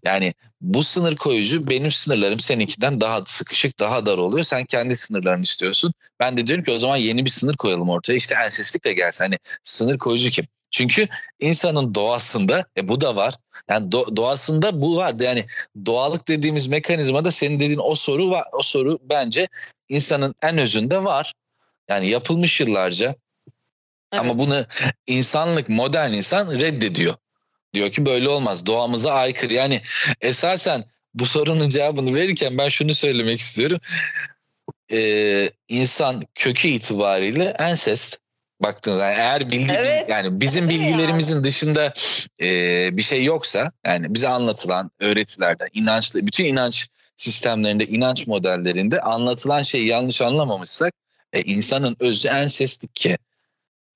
Yani 0.05 0.35
bu 0.61 0.83
sınır 0.83 1.17
koyucu 1.17 1.71
benim 1.71 1.93
sınırlarım 1.93 2.41
seninkinden 2.41 3.00
daha 3.00 3.21
sıkışık 3.26 3.79
daha 3.79 4.07
dar 4.07 4.19
oluyor. 4.19 4.45
Sen 4.45 4.65
kendi 4.65 4.97
sınırlarını 4.97 5.43
istiyorsun. 5.43 5.93
Ben 6.21 6.37
de 6.37 6.47
diyorum 6.47 6.65
ki 6.65 6.73
o 6.73 6.79
zaman 6.79 6.97
yeni 6.97 7.25
bir 7.25 7.31
sınır 7.31 7.57
koyalım 7.57 7.91
ortaya. 7.91 8.15
İşte 8.15 8.35
enseslik 8.45 8.85
de 8.85 8.93
gelse 8.93 9.25
hani 9.25 9.38
sınır 9.62 9.99
koyucu 9.99 10.31
kim? 10.31 10.47
Çünkü 10.71 11.09
insanın 11.41 11.95
doğasında 11.95 12.65
e, 12.79 12.88
bu 12.88 13.00
da 13.00 13.17
var. 13.17 13.35
Yani 13.71 13.93
do, 13.93 14.17
doğasında 14.17 14.81
bu 14.81 14.97
var. 14.97 15.15
Yani 15.21 15.47
doğallık 15.87 16.29
dediğimiz 16.29 16.67
mekanizmada 16.67 17.31
senin 17.31 17.61
dediğin 17.61 17.81
o 17.83 17.95
soru 17.95 18.31
var. 18.31 18.45
O 18.53 18.62
soru 18.62 18.99
bence 19.03 19.49
insanın 19.88 20.35
en 20.43 20.59
özünde 20.59 21.05
var. 21.05 21.35
Yani 21.88 22.09
yapılmış 22.09 22.61
yıllarca 22.61 23.15
Evet. 24.12 24.25
Ama 24.25 24.38
bunu 24.38 24.64
insanlık, 25.06 25.68
modern 25.68 26.12
insan 26.12 26.60
reddediyor. 26.60 27.14
Diyor 27.75 27.90
ki 27.90 28.06
böyle 28.06 28.28
olmaz. 28.28 28.66
Doğamıza 28.66 29.12
aykırı. 29.12 29.54
Yani 29.54 29.80
esasen 30.20 30.84
bu 31.14 31.26
sorunun 31.26 31.68
cevabını 31.68 32.14
verirken 32.14 32.58
ben 32.58 32.68
şunu 32.68 32.94
söylemek 32.94 33.40
istiyorum. 33.40 33.80
Ee, 34.92 35.50
insan 35.68 36.22
kökü 36.34 36.68
itibariyle 36.68 37.44
ensest 37.58 38.18
baktığınızda 38.60 39.04
yani 39.10 39.18
eğer 39.18 39.50
bilgi 39.50 39.75
evet. 39.75 40.08
yani 40.10 40.40
bizim 40.40 40.68
bilgilerimizin 40.68 41.34
yani. 41.34 41.44
dışında 41.44 41.94
e, 42.40 42.46
bir 42.96 43.02
şey 43.02 43.25
yoksa 43.25 43.72
yani 43.86 44.14
bize 44.14 44.28
anlatılan 44.28 44.90
öğretilerde 45.00 45.68
inançlı 45.75 46.26
bütün 46.26 46.44
inanç 46.44 46.88
sistemlerinde 47.16 47.86
inanç 47.86 48.26
modellerinde 48.26 49.00
anlatılan 49.00 49.62
şeyi 49.62 49.86
yanlış 49.86 50.22
anlamamışsak 50.22 50.92
e, 51.32 51.42
insanın 51.42 51.96
özü 52.00 52.28
ensestlik 52.28 52.94
ki 52.94 53.16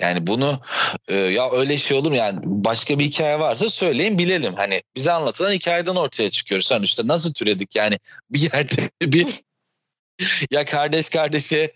yani 0.00 0.26
bunu 0.26 0.61
e, 1.09 1.16
ya 1.16 1.50
öyle 1.50 1.78
şey 1.78 1.97
olur 1.97 2.11
mu 2.11 2.16
yani 2.16 2.38
başka 2.42 2.99
bir 2.99 3.04
hikaye 3.04 3.38
varsa 3.38 3.71
söyleyin 3.71 4.19
bilelim. 4.19 4.54
Hani 4.54 4.83
bize 4.97 5.12
anlatılan 5.12 5.52
hikayeden 5.52 5.95
ortaya 5.95 6.30
çıkıyor. 6.30 6.61
Sonuçta 6.61 7.09
nasıl 7.09 7.33
türedik 7.33 7.76
yani 7.76 7.99
bir 8.30 8.52
yerde 8.52 8.90
bir 9.02 9.26
ya 10.50 10.64
kardeş 10.64 11.09
kardeşe 11.09 11.73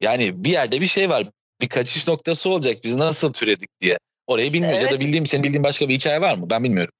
yani 0.00 0.44
bir 0.44 0.50
yerde 0.50 0.80
bir 0.80 0.86
şey 0.86 1.10
var. 1.10 1.26
Bir 1.60 1.68
kaçış 1.68 2.08
noktası 2.08 2.50
olacak 2.50 2.76
biz 2.84 2.94
nasıl 2.94 3.32
türedik 3.32 3.80
diye. 3.80 3.98
Orayı 4.26 4.52
bilmiyoruz 4.52 4.78
evet. 4.80 4.92
ya 4.92 4.98
da 4.98 5.00
bildiğim 5.00 5.26
senin 5.26 5.44
bildiğin 5.44 5.64
başka 5.64 5.88
bir 5.88 5.94
hikaye 5.94 6.20
var 6.20 6.36
mı? 6.36 6.50
Ben 6.50 6.64
bilmiyorum. 6.64 6.92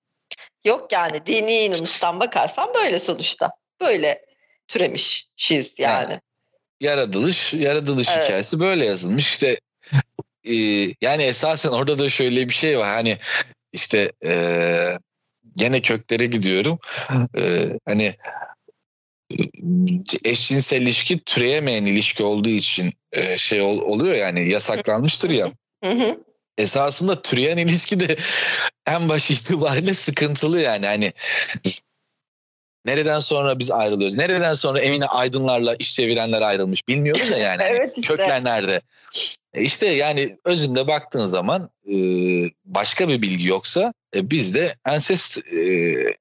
Yok 0.65 0.93
yani 0.93 1.27
dini 1.27 1.53
inanıştan 1.53 2.21
bakarsan 2.21 2.75
böyle 2.75 2.99
sonuçta. 2.99 3.51
Böyle 3.81 4.27
türemişiz 4.69 5.79
yani. 5.79 6.11
yani 6.11 6.21
yaratılış, 6.81 7.55
yaratılış 7.55 8.09
evet. 8.09 8.25
hikayesi 8.25 8.61
böyle 8.61 8.87
yazılmış. 8.87 9.29
İşte 9.33 9.61
e, 10.47 10.55
yani 11.01 11.23
esasen 11.23 11.71
orada 11.71 11.99
da 11.99 12.11
şöyle 12.11 12.49
bir 12.49 12.55
şey 12.55 12.79
var. 12.79 12.89
Hani 12.89 13.19
işte 13.73 14.13
e, 14.25 14.35
gene 15.57 15.83
köklere 15.83 16.27
gidiyorum. 16.27 16.79
E, 17.39 17.43
hani 17.85 18.15
eşcinsel 20.25 20.83
ilişki 20.83 21.19
türeyemeyen 21.19 21.85
ilişki 21.85 22.23
olduğu 22.25 22.49
için 22.49 22.93
e, 23.13 23.39
şey 23.39 23.63
ol, 23.63 23.79
oluyor 23.79 24.15
yani 24.15 24.49
yasaklanmıştır 24.49 25.31
ya. 25.31 25.53
Esasında 26.59 27.23
türeyen 27.23 27.59
ilişki 27.59 28.01
de 28.01 28.17
en 28.87 29.09
baş 29.09 29.31
itibariyle 29.31 29.95
sıkıntılı 29.95 30.61
yani 30.61 30.87
hani 30.87 31.13
Nereden 32.87 33.21
sonra 33.21 33.59
biz 33.59 33.71
ayrılıyoruz? 33.71 34.17
Nereden 34.17 34.55
sonra 34.55 34.81
Emine 34.81 35.07
Aydınlarla 35.07 35.75
iş 35.75 35.95
çevirenler 35.95 36.43
ayrılmış 36.43 36.89
bilmiyoruz 36.89 37.31
da 37.31 37.37
yani. 37.37 37.63
evet 37.71 37.99
işte. 37.99 38.17
Kökler 38.17 38.45
nerede? 38.45 38.81
E 39.55 39.63
işte 39.63 39.87
yani 39.87 40.39
özünde 40.45 40.87
baktığın 40.87 41.27
zaman 41.27 41.71
e, 41.87 41.97
başka 42.65 43.09
bir 43.09 43.23
bilgi 43.23 43.49
yoksa 43.49 43.93
e, 44.17 44.31
biz 44.31 44.55
de 44.55 44.75
ensest 44.87 45.41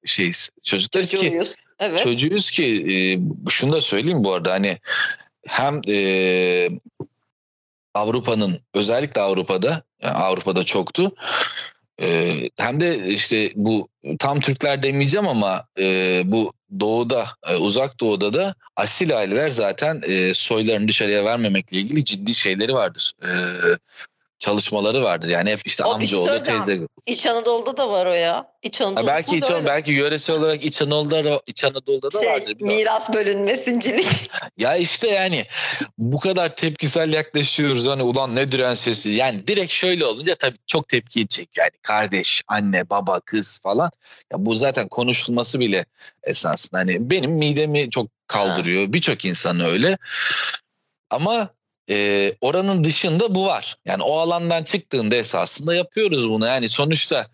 şeyiz 0.04 0.50
çocuklarız 0.62 1.10
ki 1.10 1.42
evet. 1.78 2.02
çocuğuyuz 2.02 2.50
ki 2.50 3.20
şunu 3.48 3.72
da 3.72 3.80
söyleyeyim 3.80 4.24
bu 4.24 4.34
arada 4.34 4.52
hani 4.52 4.78
hem 5.46 5.80
Avrupa'nın 7.94 8.60
özellikle 8.74 9.20
Avrupa'da 9.20 9.82
yani 10.02 10.14
Avrupa'da 10.14 10.64
çoktu 10.64 11.14
hem 12.58 12.80
de 12.80 13.08
işte 13.08 13.50
bu 13.54 13.88
tam 14.18 14.40
Türkler 14.40 14.82
demeyeceğim 14.82 15.28
ama 15.28 15.66
bu 16.24 16.52
doğuda 16.80 17.26
e, 17.48 17.56
uzak 17.56 18.00
doğuda 18.00 18.34
da 18.34 18.54
asil 18.76 19.18
aileler 19.18 19.50
zaten 19.50 20.00
e, 20.08 20.34
soylarını 20.34 20.88
dışarıya 20.88 21.24
vermemekle 21.24 21.78
ilgili 21.78 22.04
ciddi 22.04 22.34
şeyleri 22.34 22.74
vardır. 22.74 23.12
Çalışmaları 24.38 25.02
vardır. 25.02 25.28
Yani 25.28 25.50
hep 25.50 25.60
işte 25.64 25.84
o 25.84 25.90
amcaoğlu, 25.90 26.42
teyze. 26.42 26.80
İç 27.06 27.26
Anadolu'da 27.26 27.76
da 27.76 27.90
var 27.90 28.06
o 28.06 28.12
ya. 28.12 28.52
İç 28.62 28.80
Anadolu'da 28.80 29.12
ha, 29.12 29.16
belki 29.16 29.36
İç 29.36 29.44
Anadolu, 29.44 29.66
belki 29.66 29.92
yöresel 29.92 30.36
olarak 30.36 30.64
İç 30.64 30.82
Anadolu'da 30.82 31.42
İç 31.46 31.64
Anadolu'da 31.64 32.12
da 32.12 32.20
şey, 32.20 32.28
vardır. 32.28 32.56
Miras 32.60 33.12
bölünmesincilik. 33.14 34.30
ya 34.58 34.76
işte 34.76 35.08
yani 35.08 35.46
bu 35.98 36.20
kadar 36.20 36.56
tepkisel 36.56 37.12
yaklaşıyoruz 37.12 37.86
hani 37.86 38.02
ulan 38.02 38.36
ne 38.36 38.52
diren 38.52 38.74
sesi. 38.74 39.10
Yani 39.10 39.46
direkt 39.46 39.72
şöyle 39.72 40.04
olunca 40.04 40.34
tabii 40.34 40.58
çok 40.66 40.88
tepki 40.88 41.28
çek 41.28 41.56
yani 41.56 41.70
kardeş, 41.82 42.42
anne, 42.48 42.90
baba, 42.90 43.20
kız 43.20 43.60
falan. 43.62 43.90
Ya 44.32 44.46
bu 44.46 44.56
zaten 44.56 44.88
konuşulması 44.88 45.60
bile 45.60 45.84
esasında 46.24 46.80
hani 46.80 47.10
benim 47.10 47.30
midemi 47.30 47.90
çok 47.90 48.06
kaldırıyor. 48.26 48.92
Birçok 48.92 49.24
insanı 49.24 49.66
öyle. 49.66 49.98
Ama 51.10 51.50
e, 51.90 52.32
oranın 52.40 52.84
dışında 52.84 53.34
bu 53.34 53.46
var. 53.46 53.76
Yani 53.84 54.02
o 54.02 54.18
alandan 54.18 54.64
çıktığında 54.64 55.16
esasında 55.16 55.74
yapıyoruz 55.74 56.28
bunu. 56.28 56.46
Yani 56.46 56.68
sonuçta 56.68 57.26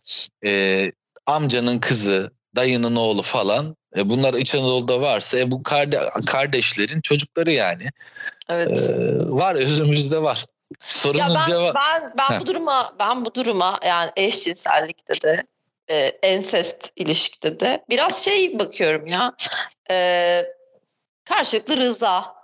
e, 0.44 0.92
amcanın 1.26 1.78
kızı, 1.78 2.30
dayının 2.56 2.96
oğlu 2.96 3.22
falan 3.22 3.76
e, 3.96 4.08
bunlar 4.08 4.34
İç 4.34 4.54
Anadolu'da 4.54 5.00
varsa 5.00 5.38
e, 5.38 5.50
bu 5.50 5.62
karde 5.62 6.00
kardeşlerin 6.26 7.00
çocukları 7.00 7.52
yani. 7.52 7.88
Evet. 8.48 8.90
E, 8.90 8.94
var 9.30 9.54
özümüzde 9.54 10.22
var. 10.22 10.46
Sorunun 10.80 11.18
ya 11.18 11.34
ben, 11.34 11.46
cevabı... 11.46 11.74
ben 11.74 12.12
ben 12.18 12.40
bu 12.40 12.46
duruma 12.46 12.94
ben 12.98 13.24
bu 13.24 13.34
duruma 13.34 13.80
yani 13.86 14.10
eşcinsellikte 14.16 15.22
de 15.22 15.44
e, 15.90 15.96
ensest 16.22 16.92
ilişkide 16.96 17.60
de 17.60 17.84
biraz 17.90 18.24
şey 18.24 18.58
bakıyorum 18.58 19.06
ya. 19.06 19.34
E, 19.90 20.46
karşılıklı 21.24 21.76
rıza 21.76 22.41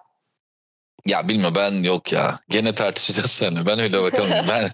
ya 1.06 1.28
bilmiyorum 1.28 1.54
ben 1.56 1.82
yok 1.82 2.12
ya. 2.12 2.40
Gene 2.48 2.74
tartışacağız 2.74 3.30
seninle. 3.30 3.66
Ben 3.66 3.78
öyle 3.78 4.02
bakalım. 4.02 4.30
ben 4.48 4.68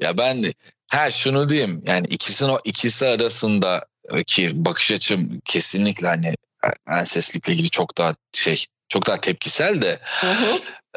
ya 0.00 0.18
ben 0.18 0.52
her 0.86 1.10
şunu 1.10 1.48
diyeyim. 1.48 1.82
Yani 1.86 2.06
ikisinin 2.06 2.48
o 2.48 2.58
ikisi 2.64 3.06
arasında 3.06 3.86
ki 4.26 4.64
bakış 4.64 4.90
açım 4.90 5.40
kesinlikle 5.44 6.06
hani 6.06 6.34
enseslikle 6.88 7.52
ilgili 7.52 7.70
çok 7.70 7.98
daha 7.98 8.14
şey 8.32 8.66
çok 8.88 9.06
daha 9.06 9.20
tepkisel 9.20 9.82
de. 9.82 9.98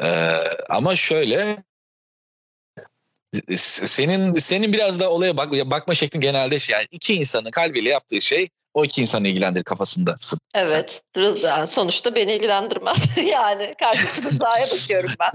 Ee, 0.02 0.38
ama 0.68 0.96
şöyle 0.96 1.56
senin 3.56 4.38
senin 4.38 4.72
biraz 4.72 5.00
da 5.00 5.10
olaya 5.10 5.36
bak, 5.36 5.52
bakma 5.52 5.94
şeklin 5.94 6.20
genelde 6.20 6.60
şey 6.60 6.72
yani 6.72 6.86
iki 6.90 7.14
insanın 7.14 7.50
kalbiyle 7.50 7.88
yaptığı 7.88 8.20
şey 8.20 8.48
o 8.74 8.84
iki 8.84 9.02
insanı 9.02 9.28
ilgilendirir 9.28 9.64
kafasındasın. 9.64 10.38
Evet. 10.54 11.02
Rıza 11.16 11.66
sonuçta 11.66 12.14
beni 12.14 12.32
ilgilendirmez. 12.32 13.18
yani 13.32 13.72
karşı 13.78 14.22
Rıza'ya 14.22 14.66
bakıyorum 14.66 15.10
ben. 15.20 15.32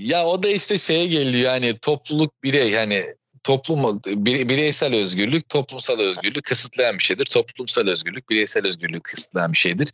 Ya 0.00 0.26
o 0.26 0.42
da 0.42 0.48
işte 0.48 0.78
şeye 0.78 1.06
geliyor 1.06 1.52
yani 1.52 1.78
topluluk 1.78 2.44
birey 2.44 2.74
hani 2.74 3.04
toplum 3.44 4.00
bireysel 4.24 4.94
özgürlük 4.94 5.48
toplumsal 5.48 5.98
özgürlük 5.98 6.44
kısıtlayan 6.44 6.98
bir 6.98 7.02
şeydir. 7.04 7.24
Toplumsal 7.24 7.88
özgürlük 7.88 8.30
bireysel 8.30 8.66
özgürlük 8.66 9.04
kısıtlayan 9.04 9.52
bir 9.52 9.58
şeydir. 9.58 9.92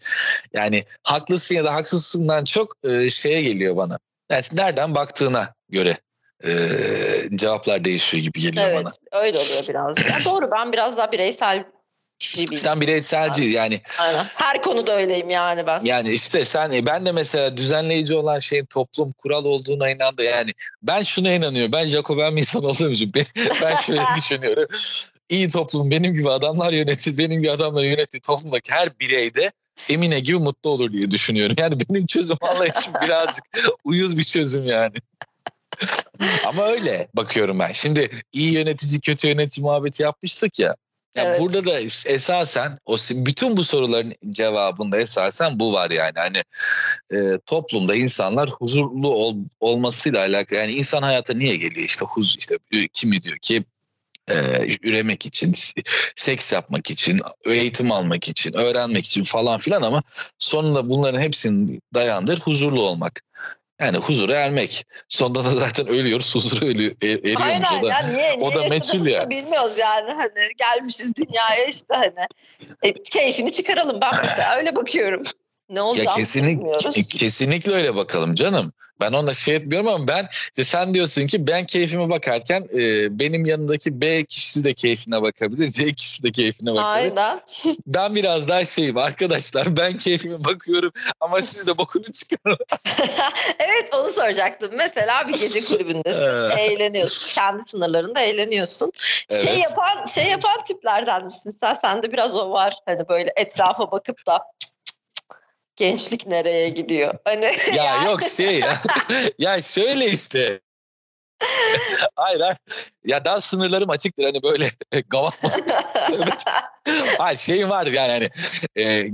Yani 0.54 0.84
haklısın 1.02 1.54
ya 1.54 1.64
da 1.64 1.74
haksızsından 1.74 2.44
çok 2.44 2.76
e, 2.84 3.10
şeye 3.10 3.42
geliyor 3.42 3.76
bana. 3.76 3.98
Yani 4.30 4.44
nereden 4.52 4.94
baktığına 4.94 5.54
göre 5.68 5.96
e, 6.44 6.50
cevaplar 7.34 7.84
değişiyor 7.84 8.22
gibi 8.22 8.40
geliyor 8.40 8.66
evet, 8.66 8.84
bana. 8.84 9.22
öyle 9.22 9.38
oluyor 9.38 9.62
biraz. 9.68 9.98
Ya 9.98 10.24
doğru 10.24 10.50
ben 10.50 10.72
biraz 10.72 10.96
daha 10.96 11.12
bireysel 11.12 11.64
sen 12.56 12.80
bireyselci 12.80 13.42
yani. 13.44 13.80
Aynen. 13.98 14.24
Her 14.34 14.62
konuda 14.62 14.96
öyleyim 14.96 15.30
yani 15.30 15.66
ben. 15.66 15.80
Yani 15.84 16.12
işte 16.12 16.44
sen 16.44 16.72
e, 16.72 16.86
ben 16.86 17.06
de 17.06 17.12
mesela 17.12 17.56
düzenleyici 17.56 18.14
olan 18.14 18.38
şeyin 18.38 18.64
toplum 18.64 19.12
kural 19.12 19.44
olduğuna 19.44 19.90
inandı. 19.90 20.22
Yani 20.22 20.50
ben 20.82 21.02
şuna 21.02 21.32
inanıyorum. 21.32 21.72
Ben 21.72 21.86
Jacoben 21.86 22.36
bir 22.36 22.40
insan 22.40 22.64
olduğum 22.64 22.92
ben, 23.14 23.24
ben 23.62 23.76
şöyle 23.76 24.02
düşünüyorum. 24.16 24.66
İyi 25.28 25.48
toplum 25.48 25.90
benim 25.90 26.14
gibi 26.14 26.30
adamlar 26.30 26.72
yönetir, 26.72 27.18
benim 27.18 27.40
gibi 27.40 27.50
adamlar 27.50 27.84
yönettiği 27.84 28.20
toplumdaki 28.20 28.72
her 28.72 28.98
bireyde 29.00 29.52
Emine 29.88 30.20
gibi 30.20 30.38
mutlu 30.38 30.70
olur 30.70 30.92
diye 30.92 31.10
düşünüyorum. 31.10 31.56
Yani 31.58 31.76
benim 31.88 32.06
çözüm 32.06 32.36
anlayışım 32.40 32.92
birazcık 33.02 33.44
uyuz 33.84 34.18
bir 34.18 34.24
çözüm 34.24 34.66
yani. 34.66 34.96
Ama 36.46 36.66
öyle 36.66 37.08
bakıyorum 37.14 37.58
ben. 37.58 37.72
Şimdi 37.72 38.10
iyi 38.32 38.52
yönetici 38.52 39.00
kötü 39.00 39.28
yönetici 39.28 39.64
muhabbeti 39.64 40.02
yapmıştık 40.02 40.58
ya. 40.58 40.76
Ya 41.14 41.24
evet. 41.24 41.40
burada 41.40 41.64
da 41.64 41.80
esasen 42.06 42.78
o 42.86 42.96
bütün 43.10 43.56
bu 43.56 43.64
soruların 43.64 44.14
cevabında 44.30 45.00
esasen 45.00 45.60
bu 45.60 45.72
var 45.72 45.90
yani 45.90 46.14
hani 46.16 46.38
e, 47.12 47.38
toplumda 47.46 47.94
insanlar 47.94 48.50
huzurlu 48.50 49.08
ol, 49.08 49.36
olmasıyla 49.60 50.20
alakalı 50.20 50.58
yani 50.58 50.72
insan 50.72 51.02
hayata 51.02 51.34
niye 51.34 51.56
geliyor 51.56 51.86
işte 51.86 52.04
huz 52.04 52.36
işte 52.38 52.58
kimi 52.92 53.22
diyor 53.22 53.38
ki 53.38 53.64
e, 54.30 54.36
üremek 54.82 55.26
için, 55.26 55.54
seks 56.16 56.52
yapmak 56.52 56.90
için, 56.90 57.20
eğitim 57.46 57.92
almak 57.92 58.28
için, 58.28 58.52
öğrenmek 58.52 59.06
için 59.06 59.24
falan 59.24 59.58
filan 59.58 59.82
ama 59.82 60.02
sonunda 60.38 60.88
bunların 60.88 61.20
hepsinin 61.20 61.82
dayandır 61.94 62.40
huzurlu 62.40 62.82
olmak. 62.82 63.22
Yani 63.80 63.96
huzura 63.96 64.34
ermek. 64.34 64.86
Sonunda 65.08 65.44
da 65.44 65.50
zaten 65.50 65.86
ölüyoruz. 65.86 66.34
Huzura 66.34 66.66
ölüyor, 66.66 66.96
er, 67.02 67.08
eriyormuş. 67.08 67.42
Aynen 67.42 67.80
o 67.80 67.82
da, 67.82 67.88
ya 67.88 67.98
niye, 68.08 68.32
o 68.32 68.50
niye 68.50 68.64
da 68.64 68.68
meçhul 68.68 69.06
ya. 69.06 69.30
Bilmiyoruz 69.30 69.78
yani 69.78 70.12
hani 70.12 70.48
gelmişiz 70.56 71.12
dünyaya 71.16 71.64
işte 71.64 71.94
hani. 71.94 72.26
E, 72.82 73.02
keyfini 73.02 73.52
çıkaralım 73.52 74.00
ben 74.00 74.12
mesela 74.22 74.56
öyle 74.56 74.76
bakıyorum. 74.76 75.22
Ne 75.70 75.80
olacak? 75.80 76.06
Ya 76.06 76.12
kesinlikle, 76.12 77.02
kesinlikle 77.02 77.72
öyle 77.72 77.96
bakalım 77.96 78.34
canım. 78.34 78.72
Ben 79.00 79.12
ona 79.12 79.34
şey 79.34 79.54
etmiyorum 79.54 79.88
ama 79.88 80.08
ben 80.08 80.28
işte 80.30 80.64
sen 80.64 80.94
diyorsun 80.94 81.26
ki 81.26 81.46
ben 81.46 81.64
keyfime 81.66 82.10
bakarken 82.10 82.66
e, 82.74 83.18
benim 83.18 83.46
yanındaki 83.46 84.00
B 84.00 84.24
kişisi 84.24 84.64
de 84.64 84.74
keyfine 84.74 85.22
bakabilir. 85.22 85.72
C 85.72 85.92
kişisi 85.94 86.22
de 86.22 86.32
keyfine 86.32 86.74
bakabilir. 86.74 87.16
Aynen. 87.16 87.40
Ben 87.86 88.14
biraz 88.14 88.48
daha 88.48 88.64
şeyim 88.64 88.98
arkadaşlar 88.98 89.76
ben 89.76 89.98
keyfime 89.98 90.44
bakıyorum 90.44 90.92
ama 91.20 91.42
siz 91.42 91.66
de 91.66 91.78
bokunu 91.78 92.04
çıkarın. 92.04 92.58
evet 93.58 93.94
onu 93.94 94.10
soracaktım. 94.10 94.70
Mesela 94.76 95.28
bir 95.28 95.32
gece 95.32 95.60
kulübündesin. 95.60 96.58
eğleniyorsun. 96.58 97.34
Kendi 97.34 97.62
sınırlarında 97.68 98.20
eğleniyorsun. 98.20 98.92
Şey 99.30 99.40
evet. 99.40 99.48
Şey 99.48 99.58
yapan 99.58 100.04
şey 100.04 100.26
yapan 100.26 100.64
tiplerden 100.64 101.24
misin 101.24 101.56
sen? 101.60 101.74
Sende 101.74 102.12
biraz 102.12 102.36
o 102.36 102.50
var. 102.50 102.74
Hani 102.86 103.08
böyle 103.08 103.32
etrafa 103.36 103.90
bakıp 103.90 104.26
da 104.26 104.40
gençlik 105.76 106.26
nereye 106.26 106.68
gidiyor? 106.68 107.14
Hani 107.24 107.44
ya 107.76 107.84
yani. 107.84 108.06
yok 108.06 108.24
şey 108.24 108.60
ya. 108.60 108.82
ya 109.38 109.62
şöyle 109.62 110.10
işte. 110.10 110.60
hayır 112.16 112.40
hayır. 112.40 112.56
Ya 113.04 113.24
daha 113.24 113.40
sınırlarım 113.40 113.90
açıktır 113.90 114.24
hani 114.24 114.42
böyle 114.42 114.70
gavat 115.08 115.34
hayır 117.18 117.38
şeyim 117.38 117.70
var 117.70 117.86
yani 117.86 118.12
hani 118.12 118.30
e, 118.76 119.08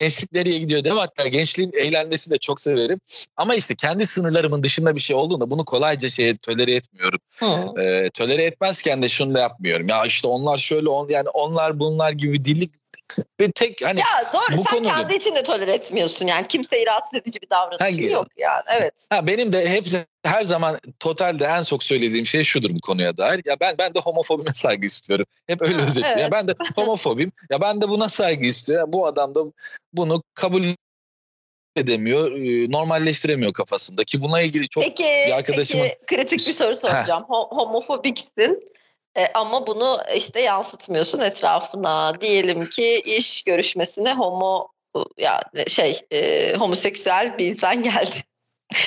gençlik 0.00 0.32
nereye 0.32 0.58
gidiyor 0.58 0.84
değil 0.84 0.94
mi? 0.94 1.00
Hatta 1.00 1.28
gençliğin 1.28 1.72
eğlenmesini 1.74 2.34
de 2.34 2.38
çok 2.38 2.60
severim. 2.60 3.00
Ama 3.36 3.54
işte 3.54 3.74
kendi 3.74 4.06
sınırlarımın 4.06 4.62
dışında 4.62 4.96
bir 4.96 5.00
şey 5.00 5.16
olduğunda 5.16 5.50
bunu 5.50 5.64
kolayca 5.64 6.10
şey 6.10 6.36
tölere 6.36 6.74
etmiyorum. 6.74 7.20
Hmm. 7.34 7.78
E, 7.78 8.10
tölere 8.10 8.42
etmezken 8.42 9.02
de 9.02 9.08
şunu 9.08 9.34
da 9.34 9.40
yapmıyorum. 9.40 9.88
Ya 9.88 10.04
işte 10.04 10.28
onlar 10.28 10.58
şöyle 10.58 10.88
on 10.88 11.08
yani 11.08 11.28
onlar 11.28 11.80
bunlar 11.80 12.12
gibi 12.12 12.44
dillik 12.44 12.83
ve 13.40 13.50
tek 13.52 13.82
hani 13.84 14.00
ya 14.00 14.32
doğru 14.32 14.56
bu 14.56 14.64
sen 14.70 14.76
konuda... 14.76 14.88
kendi 14.88 15.14
için 15.14 15.34
de 15.34 15.42
tolere 15.42 15.72
etmiyorsun 15.72 16.26
yani 16.26 16.48
kimseyi 16.48 16.86
rahatsız 16.86 17.20
edici 17.20 17.40
bir 17.42 17.50
davranışın 17.50 18.08
yok 18.08 18.26
yani 18.36 18.62
evet. 18.78 19.06
Ha, 19.10 19.26
benim 19.26 19.52
de 19.52 19.70
hep 19.70 19.86
her 20.24 20.44
zaman 20.44 20.78
totalde 21.00 21.44
en 21.44 21.62
çok 21.62 21.82
söylediğim 21.82 22.26
şey 22.26 22.44
şudur 22.44 22.70
bu 22.74 22.80
konuya 22.80 23.16
dair. 23.16 23.40
Ya 23.44 23.56
ben 23.60 23.74
ben 23.78 23.94
de 23.94 24.00
homofobime 24.00 24.50
saygı 24.54 24.86
istiyorum. 24.86 25.26
Hep 25.46 25.62
öyle 25.62 25.76
özetliyorum. 25.76 26.18
Evet. 26.18 26.22
Ya 26.22 26.32
ben 26.32 26.48
de 26.48 26.52
homofobim. 26.76 27.32
ya 27.50 27.60
ben 27.60 27.80
de 27.80 27.88
buna 27.88 28.08
saygı 28.08 28.44
istiyorum. 28.44 28.92
Bu 28.92 29.06
adam 29.06 29.34
da 29.34 29.40
bunu 29.92 30.22
kabul 30.34 30.64
edemiyor, 31.76 32.30
normalleştiremiyor 32.72 33.52
kafasında 33.52 34.04
ki 34.04 34.20
buna 34.20 34.40
ilgili 34.40 34.68
çok 34.68 34.84
peki, 34.84 35.02
bir 35.26 35.36
arkadaşımın... 35.36 35.82
Peki 35.82 35.98
kritik 36.06 36.48
bir 36.48 36.52
soru 36.52 36.76
soracağım. 36.76 37.24
Homofobiksin 37.28 38.73
e, 39.16 39.26
ama 39.34 39.66
bunu 39.66 40.00
işte 40.16 40.40
yansıtmıyorsun 40.40 41.20
etrafına. 41.20 42.20
Diyelim 42.20 42.68
ki 42.68 43.02
iş 43.06 43.42
görüşmesine 43.42 44.14
homo 44.14 44.68
ya 45.18 45.42
şey 45.68 46.00
e, 46.10 46.52
homoseksüel 46.56 47.38
bir 47.38 47.46
insan 47.46 47.82
geldi. 47.82 48.16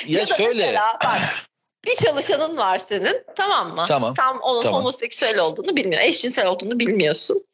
Ya, 0.06 0.20
ya 0.20 0.26
şöyle. 0.26 0.66
Mesela, 0.66 0.98
bak, 1.04 1.48
bir 1.84 1.96
çalışanın 1.96 2.56
var 2.56 2.78
senin 2.78 3.24
tamam 3.36 3.74
mı? 3.74 3.84
Tamam. 3.88 4.14
Sen 4.16 4.38
onun 4.38 4.62
tamam. 4.62 4.80
homoseksüel 4.80 5.38
olduğunu 5.38 5.76
bilmiyor, 5.76 6.02
eşcinsel 6.02 6.46
olduğunu 6.46 6.80
bilmiyorsun. 6.80 7.44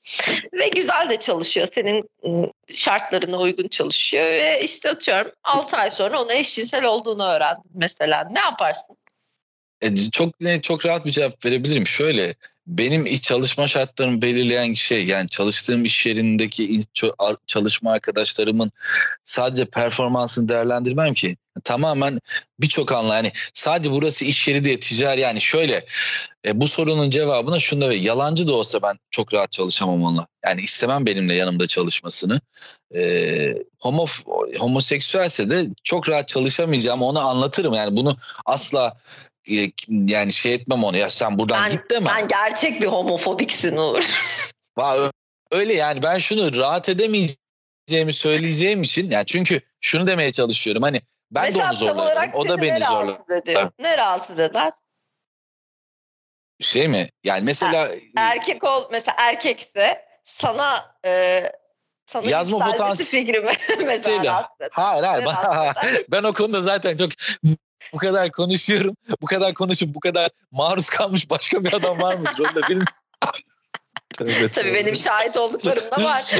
Ve 0.52 0.68
güzel 0.68 1.10
de 1.10 1.16
çalışıyor. 1.16 1.66
Senin 1.72 2.10
ıı, 2.26 2.50
şartlarına 2.74 3.38
uygun 3.38 3.68
çalışıyor 3.68 4.24
ve 4.24 4.60
işte 4.62 4.90
atıyorum 4.90 5.32
6 5.44 5.76
ay 5.76 5.90
sonra 5.90 6.22
ona 6.22 6.34
eşcinsel 6.34 6.84
olduğunu 6.84 7.24
öğrendin 7.24 7.70
mesela. 7.74 8.28
Ne 8.30 8.40
yaparsın? 8.40 8.96
E, 9.82 10.10
çok 10.10 10.40
ne 10.40 10.62
çok 10.62 10.86
rahat 10.86 11.06
bir 11.06 11.10
cevap 11.10 11.44
verebilirim. 11.44 11.86
Şöyle 11.86 12.34
benim 12.66 13.06
iç 13.06 13.24
çalışma 13.24 13.68
şartlarımı 13.68 14.22
belirleyen 14.22 14.74
şey 14.74 15.06
yani 15.06 15.28
çalıştığım 15.28 15.84
iş 15.84 16.06
yerindeki 16.06 16.80
çalışma 17.46 17.92
arkadaşlarımın 17.92 18.72
sadece 19.24 19.64
performansını 19.64 20.48
değerlendirmem 20.48 21.14
ki. 21.14 21.36
Tamamen 21.64 22.20
birçok 22.60 22.92
anla 22.92 23.14
yani 23.16 23.32
sadece 23.54 23.90
burası 23.90 24.24
iş 24.24 24.48
yeri 24.48 24.64
diye 24.64 24.80
ticari 24.80 25.20
yani 25.20 25.40
şöyle 25.40 25.86
e, 26.46 26.60
bu 26.60 26.68
sorunun 26.68 27.10
cevabına 27.10 27.60
şunda 27.60 27.90
ve 27.90 27.96
yalancı 27.96 28.48
da 28.48 28.54
olsa 28.54 28.82
ben 28.82 28.96
çok 29.10 29.34
rahat 29.34 29.52
çalışamam 29.52 30.02
onunla. 30.02 30.26
Yani 30.46 30.60
istemem 30.60 31.06
benimle 31.06 31.34
yanımda 31.34 31.66
çalışmasını. 31.66 32.40
E, 32.94 33.54
homo, 33.80 34.06
homoseksüelse 34.58 35.50
de 35.50 35.66
çok 35.84 36.08
rahat 36.08 36.28
çalışamayacağım 36.28 37.02
onu 37.02 37.18
anlatırım 37.18 37.74
yani 37.74 37.96
bunu 37.96 38.16
asla 38.46 38.96
yani 39.88 40.32
şey 40.32 40.54
etmem 40.54 40.84
onu 40.84 40.96
ya 40.96 41.10
sen 41.10 41.38
buradan 41.38 41.64
ben, 41.64 41.70
git 41.70 41.90
deme. 41.90 42.10
Sen 42.10 42.28
gerçek 42.28 42.82
bir 42.82 42.86
homofobiksin 42.86 43.76
Uğur. 43.76 44.04
Öyle 45.50 45.74
yani 45.74 46.02
ben 46.02 46.18
şunu 46.18 46.56
rahat 46.56 46.88
edemeyeceğimi 46.88 48.12
söyleyeceğim 48.12 48.82
için 48.82 49.10
yani 49.10 49.26
çünkü 49.26 49.60
şunu 49.80 50.06
demeye 50.06 50.32
çalışıyorum 50.32 50.82
hani 50.82 51.00
ben 51.30 51.44
mesela 51.44 51.64
de 51.64 51.68
onu 51.68 51.76
zorlarım. 51.76 52.30
O 52.34 52.48
da 52.48 52.62
beni 52.62 52.84
zorlar. 52.84 53.18
Ne 53.78 53.98
rahatsız 53.98 54.38
eder? 54.38 54.72
Şey 56.60 56.88
mi? 56.88 57.10
Yani 57.24 57.40
mesela 57.44 57.88
er, 57.88 57.98
erkek 58.16 58.64
ol 58.64 58.88
mesela 58.92 59.14
erkekse 59.18 60.04
sana 60.24 60.96
e, 61.06 61.42
sana 62.06 62.30
yazma 62.30 62.70
potansiyeli 62.70 63.26
fikrimi 63.26 63.52
mesela 63.86 64.50
Hayır 64.70 65.04
hayır. 65.04 65.26
ben 66.10 66.22
o 66.22 66.32
konuda 66.32 66.62
zaten 66.62 66.96
çok 66.96 67.10
bu 67.92 67.98
kadar 67.98 68.32
konuşuyorum. 68.32 68.96
Bu 69.22 69.26
kadar 69.26 69.54
konuşup 69.54 69.94
bu 69.94 70.00
kadar 70.00 70.30
maruz 70.50 70.88
kalmış 70.88 71.30
başka 71.30 71.64
bir 71.64 71.72
adam 71.72 72.00
var 72.00 72.14
mıdır? 72.14 72.38
Onu 72.38 72.54
da 72.54 72.62
bilmiyorum. 72.62 72.94
Evet, 74.20 74.54
Tabii 74.54 74.74
benim 74.74 74.96
şahit 74.96 75.36
olduklarım 75.36 75.84
da 75.90 76.04
var. 76.04 76.32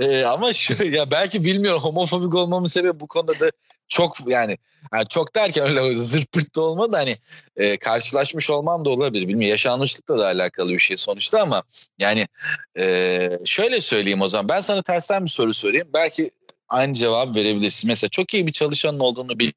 ee, 0.00 0.24
ama 0.26 0.52
şu 0.52 0.84
ya 0.84 1.10
belki 1.10 1.44
bilmiyorum 1.44 1.82
homofobik 1.82 2.34
olmamın 2.34 2.66
sebebi 2.66 3.00
bu 3.00 3.06
konuda 3.06 3.40
da 3.40 3.50
çok 3.88 4.16
yani, 4.26 4.58
yani 4.92 5.08
çok 5.08 5.34
derken 5.34 5.66
öyle 5.66 5.94
zırt 5.94 6.32
pırt 6.32 6.56
da 6.56 6.60
olmadı 6.60 6.96
hani 6.96 7.16
e, 7.56 7.76
karşılaşmış 7.76 8.50
olmam 8.50 8.84
da 8.84 8.90
olabilir. 8.90 9.28
Bilmiyorum 9.28 9.50
yaşanmışlıkla 9.50 10.18
da 10.18 10.26
alakalı 10.26 10.72
bir 10.72 10.78
şey 10.78 10.96
sonuçta 10.96 11.42
ama 11.42 11.62
yani 11.98 12.28
e, 12.78 13.28
şöyle 13.44 13.80
söyleyeyim 13.80 14.22
o 14.22 14.28
zaman 14.28 14.48
ben 14.48 14.60
sana 14.60 14.82
tersten 14.82 15.24
bir 15.24 15.30
soru 15.30 15.54
sorayım. 15.54 15.88
Belki 15.94 16.30
aynı 16.68 16.94
cevap 16.94 17.36
verebilirsin. 17.36 17.88
Mesela 17.88 18.08
çok 18.08 18.34
iyi 18.34 18.46
bir 18.46 18.52
çalışanın 18.52 18.98
olduğunu 18.98 19.38
bil 19.38 19.52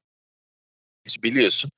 biliyorsun. 1.23 1.71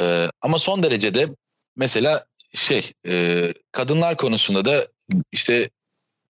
Ee, 0.00 0.28
ama 0.42 0.58
son 0.58 0.82
derecede 0.82 1.28
mesela 1.76 2.24
şey 2.54 2.92
e, 3.08 3.54
kadınlar 3.72 4.16
konusunda 4.16 4.64
da 4.64 4.86
işte 5.32 5.70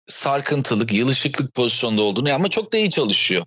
sarkıntılık, 0.08 0.92
yılışıklık 0.92 1.54
pozisyonda 1.54 2.02
olduğunu 2.02 2.34
ama 2.34 2.48
çok 2.48 2.72
da 2.72 2.76
iyi 2.76 2.90
çalışıyor. 2.90 3.46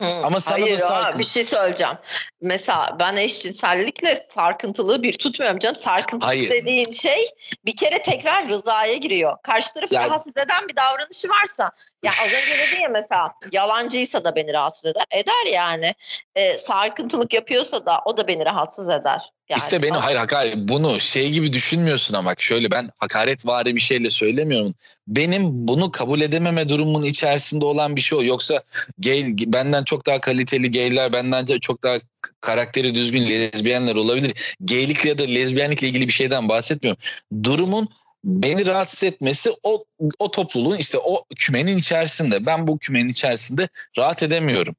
Hı. 0.00 0.06
Ama 0.06 0.40
sana 0.40 0.54
Hayır, 0.54 0.78
da 0.78 0.78
sarkın... 0.78 1.20
bir 1.20 1.24
şey 1.24 1.44
söyleyeceğim. 1.44 1.96
Mesela 2.42 2.96
ben 3.00 3.16
eşcinsellikle 3.16 4.26
sarkıntılığı 4.34 5.02
bir 5.02 5.12
tutmuyorum 5.12 5.58
canım. 5.58 5.76
Sarkıntı 5.76 6.26
Hayır. 6.26 6.50
dediğin 6.50 6.92
şey 6.92 7.24
bir 7.64 7.76
kere 7.76 8.02
tekrar 8.02 8.48
rızaya 8.48 8.96
giriyor. 8.96 9.36
Karşı 9.42 9.74
tarafı 9.74 9.94
Yani- 9.94 10.08
rahatsız 10.08 10.32
eden 10.36 10.68
bir 10.68 10.76
davranışı 10.76 11.28
varsa 11.28 11.70
ya 12.02 12.12
az 12.22 12.28
önce 12.28 12.58
dedin 12.58 12.82
ya 12.82 12.88
mesela 12.88 13.32
yalancıysa 13.52 14.24
da 14.24 14.36
beni 14.36 14.52
rahatsız 14.52 14.84
eder. 14.84 15.04
Eder 15.10 15.52
yani. 15.52 15.94
E, 16.34 16.58
sarkıntılık 16.58 17.32
yapıyorsa 17.32 17.86
da 17.86 18.00
o 18.04 18.16
da 18.16 18.28
beni 18.28 18.44
rahatsız 18.44 18.88
eder. 18.88 19.32
Yani, 19.48 19.60
işte 19.62 19.82
benim 19.82 19.94
hayır 19.94 20.18
hakaret 20.18 20.56
bunu 20.56 21.00
şey 21.00 21.30
gibi 21.30 21.52
düşünmüyorsun 21.52 22.14
ama 22.14 22.30
bak 22.30 22.42
şöyle 22.42 22.70
ben 22.70 22.90
hakaret 22.96 23.46
vari 23.46 23.76
bir 23.76 23.80
şeyle 23.80 24.10
söylemiyorum. 24.10 24.74
Benim 25.08 25.42
bunu 25.68 25.92
kabul 25.92 26.20
edememe 26.20 26.68
durumunun 26.68 27.06
içerisinde 27.06 27.64
olan 27.64 27.96
bir 27.96 28.00
şey 28.00 28.18
o. 28.18 28.22
Yoksa 28.22 28.62
gay 28.98 29.24
benden 29.46 29.84
çok 29.84 30.06
daha 30.06 30.20
kaliteli 30.20 30.70
gayler 30.70 31.12
benden 31.12 31.44
çok 31.60 31.82
daha 31.82 31.96
karakteri 32.40 32.94
düzgün 32.94 33.30
lezbiyenler 33.30 33.94
olabilir. 33.94 34.56
Gaylikle 34.60 35.08
ya 35.08 35.18
da 35.18 35.22
lezbiyenlikle 35.22 35.88
ilgili 35.88 36.08
bir 36.08 36.12
şeyden 36.12 36.48
bahsetmiyorum. 36.48 37.02
Durumun 37.42 37.88
beni 38.24 38.66
rahatsız 38.66 39.04
etmesi 39.04 39.50
o 39.62 39.84
o 40.18 40.30
topluluğun 40.30 40.76
işte 40.76 40.98
o 40.98 41.24
kümenin 41.36 41.78
içerisinde. 41.78 42.46
Ben 42.46 42.66
bu 42.66 42.78
kümenin 42.78 43.08
içerisinde 43.08 43.68
rahat 43.98 44.22
edemiyorum. 44.22 44.76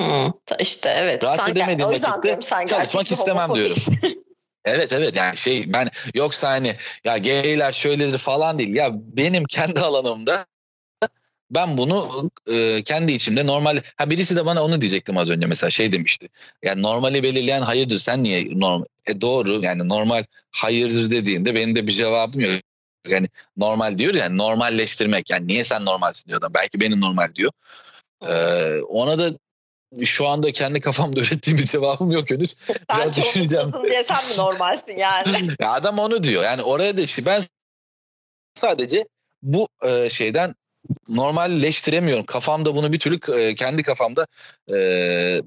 Hı, 0.00 0.32
ta- 0.46 0.56
işte 0.56 0.94
evet. 0.98 1.24
Rahat 1.24 1.44
Sen 1.44 1.52
edemediğim 1.52 1.90
vakitte 1.90 2.22
diyorum 2.22 2.66
çalışmak 2.66 3.12
istemem 3.12 3.50
homofobik. 3.50 3.86
Evet 4.64 4.92
evet 4.92 5.16
yani 5.16 5.36
şey 5.36 5.72
ben 5.72 5.90
yoksa 6.14 6.50
hani 6.50 6.74
ya 7.04 7.18
gayler 7.18 7.72
şöyledir 7.72 8.18
falan 8.18 8.58
değil. 8.58 8.74
Ya 8.74 8.90
benim 8.92 9.44
kendi 9.44 9.80
alanımda 9.80 10.46
ben 11.54 11.78
bunu 11.78 12.30
e, 12.46 12.82
kendi 12.82 13.12
içimde 13.12 13.46
normal 13.46 13.80
ha 13.96 14.10
birisi 14.10 14.36
de 14.36 14.46
bana 14.46 14.64
onu 14.64 14.80
diyecektim 14.80 15.18
az 15.18 15.30
önce 15.30 15.46
mesela 15.46 15.70
şey 15.70 15.92
demişti. 15.92 16.28
Yani 16.62 16.82
normali 16.82 17.22
belirleyen 17.22 17.62
hayırdır 17.62 17.98
sen 17.98 18.22
niye 18.22 18.60
normal 18.60 18.84
e 19.06 19.20
doğru 19.20 19.64
yani 19.64 19.88
normal 19.88 20.24
hayırdır 20.50 21.10
dediğinde 21.10 21.54
benim 21.54 21.74
de 21.76 21.86
bir 21.86 21.92
cevabım 21.92 22.40
yok. 22.40 22.60
Yani 23.08 23.28
normal 23.56 23.98
diyor 23.98 24.14
yani 24.14 24.38
normalleştirmek 24.38 25.30
yani 25.30 25.46
niye 25.46 25.64
sen 25.64 25.84
normalsin 25.84 26.28
diyor 26.28 26.38
adam. 26.38 26.54
Belki 26.54 26.80
benim 26.80 27.00
normal 27.00 27.34
diyor. 27.34 27.52
Ee, 28.28 28.80
ona 28.88 29.18
da 29.18 29.38
şu 30.04 30.28
anda 30.28 30.52
kendi 30.52 30.80
kafamda 30.80 31.20
ürettiğim 31.24 31.58
bir 31.58 31.64
cevabım 31.64 32.10
yok 32.10 32.30
henüz. 32.30 32.56
sen 32.66 32.76
biraz 32.96 33.16
düşüneceğim. 33.16 33.72
diye 33.90 34.04
sen 34.04 34.30
mi 34.30 34.36
normalsin 34.36 34.96
yani? 34.96 35.50
Ya 35.60 35.72
adam 35.72 35.98
onu 35.98 36.22
diyor. 36.22 36.44
Yani 36.44 36.62
oraya 36.62 36.96
da 36.96 37.00
işte 37.00 37.26
ben 37.26 37.42
sadece 38.54 39.06
bu 39.42 39.68
e, 39.82 40.10
şeyden 40.10 40.54
normalleştiremiyorum. 41.08 42.24
Kafamda 42.24 42.76
bunu 42.76 42.92
bir 42.92 42.98
türlü 42.98 43.18
e, 43.40 43.54
kendi 43.54 43.82
kafamda 43.82 44.26
e, 44.74 45.40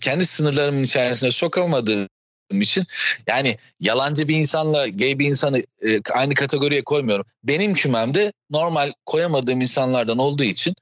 kendi 0.00 0.26
sınırlarımın 0.26 0.82
içerisine 0.82 1.30
sokamadığım 1.30 2.08
için 2.52 2.84
yani 3.28 3.56
yalancı 3.80 4.28
bir 4.28 4.36
insanla 4.36 4.88
gay 4.88 5.18
bir 5.18 5.26
insanı 5.26 5.58
e, 5.58 6.00
aynı 6.12 6.34
kategoriye 6.34 6.84
koymuyorum. 6.84 7.26
Benim 7.44 7.74
kümemde 7.74 8.32
normal 8.50 8.92
koyamadığım 9.06 9.60
insanlardan 9.60 10.18
olduğu 10.18 10.44
için 10.44 10.74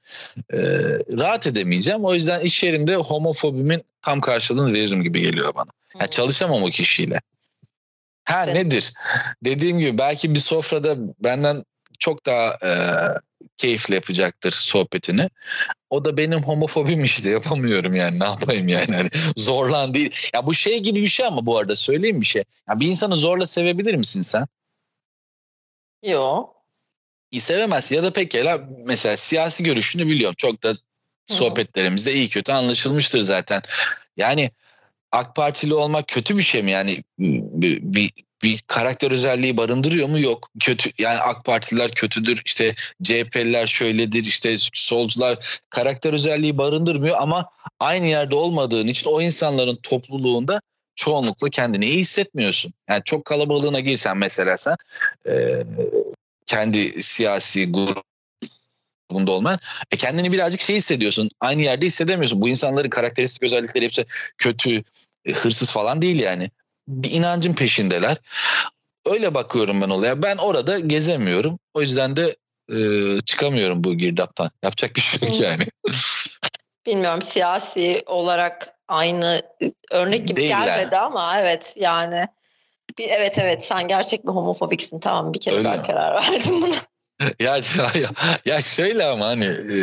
e, 0.53 0.57
rahat 1.17 1.47
edemeyeceğim. 1.47 2.05
O 2.05 2.13
yüzden 2.13 2.39
iş 2.39 2.63
yerimde 2.63 2.95
homofobimin 2.95 3.83
tam 4.01 4.21
karşılığını 4.21 4.73
veririm 4.73 5.03
gibi 5.03 5.21
geliyor 5.21 5.55
bana. 5.55 5.69
Yani 5.99 6.09
çalışamam 6.09 6.63
o 6.63 6.69
kişiyle. 6.69 7.21
Ha 8.25 8.43
Evet. 8.45 8.55
nedir? 8.55 8.93
Dediğim 9.45 9.79
gibi 9.79 9.97
belki 9.97 10.35
bir 10.35 10.39
sofrada 10.39 10.95
benden 11.23 11.63
çok 11.99 12.25
daha 12.25 12.57
e, 12.63 12.71
keyifli 13.57 13.95
yapacaktır 13.95 14.51
sohbetini. 14.51 15.29
O 15.89 16.05
da 16.05 16.17
benim 16.17 16.43
homofobim 16.43 17.03
işte 17.03 17.29
yapamıyorum 17.29 17.93
yani 17.93 18.19
ne 18.19 18.23
yapayım 18.23 18.67
yani 18.67 18.95
hani 18.95 19.09
zorlan 19.37 19.93
değil. 19.93 20.15
Ya 20.33 20.45
bu 20.45 20.53
şey 20.53 20.79
gibi 20.79 21.01
bir 21.01 21.07
şey 21.07 21.25
ama 21.25 21.45
bu 21.45 21.57
arada 21.57 21.75
söyleyeyim 21.75 22.21
bir 22.21 22.25
şey. 22.25 22.43
Ya 22.69 22.79
bir 22.79 22.87
insanı 22.87 23.17
zorla 23.17 23.47
sevebilir 23.47 23.95
misin 23.95 24.21
sen? 24.21 24.47
Yo. 26.03 26.47
İyi 27.31 27.41
sevemezsin 27.41 27.95
ya 27.95 28.03
da 28.03 28.13
pekala 28.13 28.69
mesela 28.85 29.17
siyasi 29.17 29.63
görüşünü 29.63 30.07
biliyorum. 30.07 30.35
Çok 30.37 30.63
da 30.63 30.73
sohbetlerimizde 31.25 32.13
iyi 32.13 32.29
kötü 32.29 32.51
anlaşılmıştır 32.51 33.21
zaten. 33.21 33.61
Yani 34.17 34.51
AK 35.11 35.35
Partili 35.35 35.73
olmak 35.73 36.07
kötü 36.07 36.37
bir 36.37 36.43
şey 36.43 36.63
mi? 36.63 36.71
Yani 36.71 37.03
bir, 37.19 37.81
bir, 37.81 38.11
bir 38.43 38.59
karakter 38.67 39.11
özelliği 39.11 39.57
barındırıyor 39.57 40.09
mu? 40.09 40.19
Yok. 40.19 40.49
Kötü 40.59 40.91
yani 40.97 41.19
AK 41.19 41.45
Partililer 41.45 41.91
kötüdür. 41.91 42.41
İşte 42.45 42.75
CHP'liler 43.03 43.67
şöyledir. 43.67 44.25
işte 44.25 44.55
solcular 44.73 45.59
karakter 45.69 46.13
özelliği 46.13 46.57
barındırmıyor 46.57 47.15
ama 47.19 47.49
aynı 47.79 48.05
yerde 48.05 48.35
olmadığın 48.35 48.87
için 48.87 49.09
o 49.09 49.21
insanların 49.21 49.75
topluluğunda 49.83 50.61
çoğunlukla 50.95 51.49
kendini 51.49 51.85
iyi 51.85 51.99
hissetmiyorsun. 51.99 52.73
Yani 52.89 53.01
çok 53.05 53.25
kalabalığına 53.25 53.79
girsen 53.79 54.17
mesela 54.17 54.57
sen 54.57 54.75
e, 55.27 55.63
kendi 56.45 57.03
siyasi 57.03 57.71
grubunda 57.71 59.31
olmayan 59.31 59.59
e 59.91 59.97
kendini 59.97 60.31
birazcık 60.31 60.61
şey 60.61 60.75
hissediyorsun. 60.75 61.29
Aynı 61.39 61.61
yerde 61.61 61.85
hissedemiyorsun. 61.85 62.41
Bu 62.41 62.49
insanların 62.49 62.89
karakteristik 62.89 63.43
özellikleri 63.43 63.85
hepsi 63.85 64.05
kötü, 64.37 64.83
e, 65.25 65.31
hırsız 65.33 65.71
falan 65.71 66.01
değil 66.01 66.19
yani. 66.19 66.51
Bir 66.89 67.11
inancın 67.11 67.53
peşindeler. 67.53 68.17
Öyle 69.05 69.33
bakıyorum 69.33 69.81
ben 69.81 69.89
olaya. 69.89 70.23
Ben 70.23 70.37
orada 70.37 70.79
gezemiyorum. 70.79 71.59
O 71.73 71.81
yüzden 71.81 72.15
de 72.15 72.35
e, 72.71 72.77
çıkamıyorum 73.21 73.83
bu 73.83 73.93
girdaptan. 73.97 74.49
Yapacak 74.63 74.95
bir 74.95 75.01
şey 75.01 75.29
yok 75.29 75.39
yani. 75.39 75.63
Bilmiyorum 76.85 77.21
siyasi 77.21 78.03
olarak 78.05 78.73
aynı 78.87 79.41
örnek 79.91 80.25
gibi 80.25 80.35
Değiller. 80.35 80.65
gelmedi 80.65 80.97
ama 80.97 81.39
evet 81.39 81.73
yani 81.79 82.27
bir, 82.97 83.09
evet 83.09 83.37
evet 83.37 83.65
sen 83.65 83.87
gerçek 83.87 84.23
bir 84.23 84.31
homofobiksin 84.31 84.99
tamam 84.99 85.33
bir 85.33 85.39
kere 85.39 85.55
Öyle 85.55 85.65
daha 85.65 85.75
mi? 85.75 85.83
karar 85.83 86.15
verdim 86.15 86.61
buna. 86.61 86.75
ya, 87.39 87.57
ya, 87.95 88.09
ya 88.45 88.61
şöyle 88.61 89.05
ama 89.05 89.25
hani 89.25 89.45
e, 89.45 89.77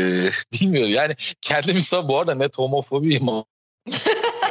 bilmiyorum 0.52 0.90
yani 0.90 1.14
kendimi 1.40 1.80
bu 2.08 2.18
arada 2.18 2.34
net 2.34 2.58
homofobiyim 2.58 3.28
ama 3.28 3.44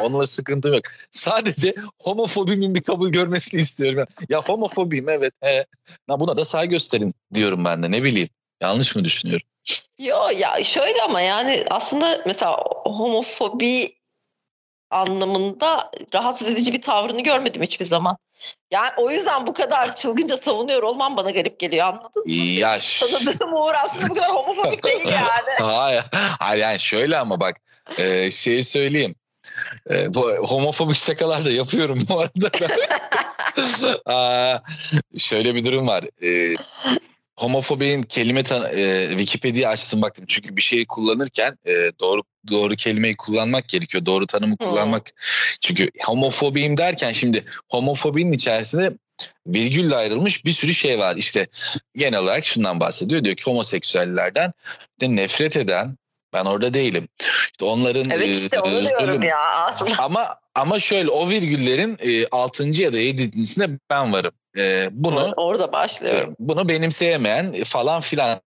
onunla 0.02 0.28
sıkıntım 0.28 0.74
yok. 0.74 0.84
Sadece 1.12 1.76
homofobimin 2.02 2.76
bir 2.76 2.84
kabul 2.84 3.10
görmesini 3.10 3.62
istiyorum. 3.62 4.08
Ya, 4.30 4.42
homofobiyim 4.42 5.10
evet. 5.10 5.34
He. 5.42 5.66
Na 6.08 6.20
buna 6.20 6.38
da 6.38 6.46
saygı 6.46 6.72
gösterin 6.72 7.14
diyorum 7.34 7.66
ben 7.66 7.84
de 7.84 7.92
ne 7.92 8.04
bileyim. 8.04 8.30
Yanlış 8.62 8.96
mı 8.96 9.06
düşünüyorum? 9.06 9.48
Yo 10.00 10.30
ya 10.38 10.64
şöyle 10.64 11.02
ama 11.02 11.22
yani 11.22 11.66
aslında 11.70 12.22
mesela 12.26 12.58
homofobi 12.84 13.96
anlamında 14.92 15.92
rahatsız 16.14 16.48
edici 16.48 16.74
bir 16.74 16.82
tavrını 16.82 17.24
görmedim 17.24 17.62
hiçbir 17.62 17.86
zaman. 17.86 18.18
Yani 18.72 18.92
o 18.98 19.12
yüzden 19.12 19.48
bu 19.48 19.54
kadar 19.54 19.96
çılgınca 19.96 20.38
savunuyor 20.38 20.84
olmam 20.84 21.18
bana 21.18 21.32
garip 21.32 21.60
geliyor 21.60 21.88
anladın 21.88 22.24
mı? 22.26 22.32
Ya 22.34 22.80
Tanıdığım 23.00 23.54
Uğur 23.54 23.74
aslında 23.84 24.10
bu 24.10 24.14
kadar 24.14 24.30
homofobik 24.30 24.84
değil 24.84 25.08
yani. 25.08 25.52
Hayır, 25.60 26.04
hayır 26.40 26.62
yani 26.62 26.80
şöyle 26.80 27.18
ama 27.18 27.40
bak 27.40 27.58
e, 27.98 28.32
şeyi 28.32 28.64
söyleyeyim. 28.64 29.16
E, 29.90 30.14
bu 30.14 30.32
homofobik 30.32 30.98
şakalar 30.98 31.46
da 31.46 31.52
yapıyorum 31.52 32.00
bu 32.10 32.20
arada. 32.20 32.52
Aa, 34.06 34.60
şöyle 35.18 35.56
bir 35.56 35.66
durum 35.66 35.88
var. 35.88 36.04
E, 36.24 36.56
homofobinin 37.38 38.04
kelime 38.04 38.44
e, 38.76 39.08
Wikipedia 39.10 39.72
açtım 39.72 40.02
baktım 40.02 40.26
çünkü 40.28 40.58
bir 40.58 40.62
şeyi 40.62 40.88
kullanırken 40.88 41.58
e, 41.66 41.92
doğru 42.00 42.22
doğru 42.50 42.76
kelimeyi 42.76 43.18
kullanmak 43.18 43.68
gerekiyor. 43.68 44.06
Doğru 44.06 44.28
tanımı 44.28 44.58
kullanmak. 44.58 45.10
Çünkü 45.62 45.90
homofobiyim 46.06 46.78
derken 46.78 47.14
şimdi 47.14 47.44
homofobinin 47.70 48.32
içerisinde 48.32 48.94
virgülle 49.48 49.96
ayrılmış 49.96 50.46
bir 50.46 50.52
sürü 50.52 50.74
şey 50.74 51.00
var. 51.00 51.16
İşte 51.16 51.48
genel 51.96 52.20
olarak 52.20 52.46
şundan 52.46 52.80
bahsediyor. 52.80 53.24
Diyor 53.24 53.36
ki 53.36 53.44
homoseksüellerden 53.44 54.52
de 55.02 55.16
nefret 55.16 55.58
eden 55.58 55.98
ben 56.36 56.46
orada 56.46 56.74
değilim. 56.74 57.08
İşte 57.52 57.66
onların 57.66 58.10
Evet 58.10 58.28
e, 58.28 58.32
işte 58.32 58.60
onu 58.60 58.86
diyorum 58.86 59.16
zulüm- 59.16 59.26
ya 59.26 59.40
aslında. 59.56 59.92
Ama 60.04 60.36
ama 60.56 60.80
şöyle 60.80 61.10
o 61.10 61.30
virgüllerin 61.30 61.98
e, 62.00 62.28
6. 62.32 62.64
ya 62.68 62.94
da 62.94 62.98
7.sinde 63.00 63.80
ben 63.90 64.14
varım. 64.14 64.32
E, 64.58 64.88
bunu 64.92 65.34
Orada 65.38 65.72
başlıyorum. 65.72 66.36
bunu 66.40 66.70
benimseyemeyen 66.70 67.64
falan 67.64 68.02
filan 68.02 68.42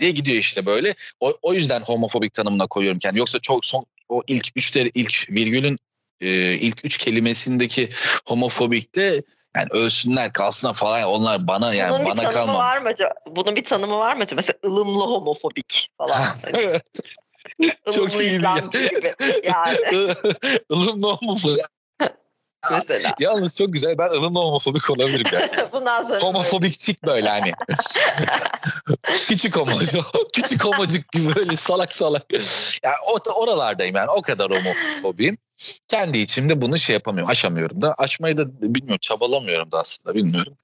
diye 0.00 0.10
gidiyor 0.10 0.38
işte 0.38 0.66
böyle. 0.66 0.94
O, 1.20 1.34
o 1.42 1.54
yüzden 1.54 1.80
homofobik 1.80 2.32
tanımına 2.32 2.66
koyuyorum 2.66 2.98
kendimi. 2.98 3.18
Yoksa 3.18 3.38
çok 3.38 3.66
son 3.66 3.86
o 4.08 4.22
ilk 4.26 4.48
üçleri 4.56 4.90
ilk 4.94 5.26
virgülün 5.30 5.78
e, 6.20 6.28
ilk 6.54 6.84
üç 6.84 6.96
kelimesindeki 6.96 7.90
homofobikte 8.26 9.22
yani 9.56 9.68
ölsünler 9.70 10.32
kalsınlar 10.32 10.74
falan 10.74 11.02
onlar 11.02 11.48
bana 11.48 11.74
yani 11.74 11.92
Bunun 11.92 12.04
bana 12.16 12.30
kalmam. 12.30 12.56
var 12.56 12.78
mı 12.78 12.88
acaba? 12.88 13.14
Bunun 13.26 13.56
bir 13.56 13.64
tanımı 13.64 13.98
var 13.98 14.16
mı 14.16 14.22
acaba? 14.22 14.38
Mesela 14.38 14.58
ılımlı 14.64 15.04
homofobik 15.04 15.90
falan. 15.98 16.22
Hani 16.44 16.80
Çok 17.94 18.20
iyiydi 18.20 18.44
ya. 18.44 18.58
Gibi. 18.90 19.14
Yani. 19.44 20.14
Ilımlı 20.70 21.10
homofobik. 21.10 21.64
Mesela. 22.70 23.14
Yalnız 23.20 23.56
çok 23.56 23.72
güzel. 23.72 23.98
Ben 23.98 24.08
ılımlı 24.08 24.38
homofobik 24.38 24.90
olabilirim 24.90 25.26
gerçekten. 25.30 25.68
Bundan 25.72 26.02
sonra 26.02 26.20
Homofobik 26.20 26.80
tip 26.80 27.02
böyle 27.06 27.28
hani. 27.28 27.52
Küçük 29.28 29.56
homocuk. 29.56 30.12
Küçük 30.32 30.64
homocuk 30.64 31.12
gibi 31.12 31.34
böyle 31.34 31.56
salak 31.56 31.92
salak. 31.92 32.22
Yani 32.82 32.96
o, 33.08 33.30
oralardayım 33.32 33.96
yani. 33.96 34.10
O 34.10 34.22
kadar 34.22 34.50
homofobiyim. 34.50 35.38
Kendi 35.88 36.18
içimde 36.18 36.62
bunu 36.62 36.78
şey 36.78 36.94
yapamıyorum. 36.94 37.30
Aşamıyorum 37.30 37.82
da. 37.82 37.94
Aşmayı 37.98 38.38
da 38.38 38.62
bilmiyorum. 38.62 38.98
Çabalamıyorum 39.00 39.72
da 39.72 39.78
aslında. 39.78 40.14
Bilmiyorum. 40.14 40.56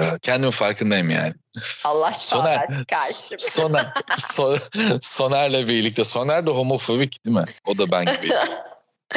Ee, 0.00 0.18
Kendimin 0.22 0.50
farkındayım 0.50 1.10
yani. 1.10 1.34
Allah 1.84 2.14
Soner, 2.14 2.66
karşım. 2.86 3.38
Soner, 3.38 3.92
so, 4.18 4.56
Soner'le 5.00 5.68
birlikte. 5.68 6.04
Soner 6.04 6.46
de 6.46 6.50
homofobik 6.50 7.24
değil 7.24 7.36
mi? 7.36 7.44
O 7.66 7.78
da 7.78 7.90
ben 7.90 8.04
gibi. 8.04 8.34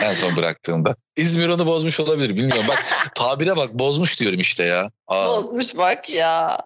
En 0.02 0.14
son 0.14 0.36
bıraktığımda. 0.36 0.96
İzmir 1.16 1.50
onu 1.50 1.68
bozmuş 1.68 2.00
olabilir 2.00 2.30
bilmiyorum. 2.30 2.66
Bak 2.70 2.86
tabire 3.16 3.56
bak 3.56 3.74
bozmuş 3.74 4.20
diyorum 4.20 4.40
işte 4.40 4.64
ya. 4.64 4.92
Aa, 5.08 5.28
Bozmuş 5.28 5.78
bak 5.78 6.10
ya. 6.10 6.58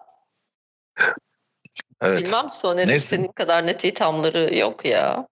evet. 2.02 2.26
Bilmem 2.26 2.50
Soner'in 2.50 2.98
senin 2.98 3.28
kadar 3.28 3.66
net 3.66 3.84
ithamları 3.84 4.58
yok 4.58 4.84
ya. 4.84 5.26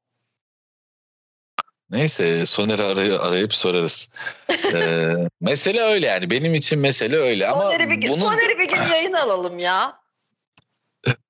Neyse 1.90 2.46
Soner'i 2.46 2.82
arayıp, 2.82 3.20
arayıp 3.20 3.54
sorarız. 3.54 4.10
Ee, 4.74 5.14
mesele 5.40 5.80
öyle 5.80 6.06
yani. 6.06 6.30
Benim 6.30 6.54
için 6.54 6.78
mesele 6.78 7.16
öyle. 7.16 7.48
Ama 7.48 7.62
Soner'i 7.62 7.90
bir, 7.90 8.08
bunun... 8.08 8.16
Soner'i 8.16 8.58
bir 8.58 8.68
gün 8.68 8.82
yayın 8.92 9.12
alalım 9.12 9.58
ya. 9.58 10.00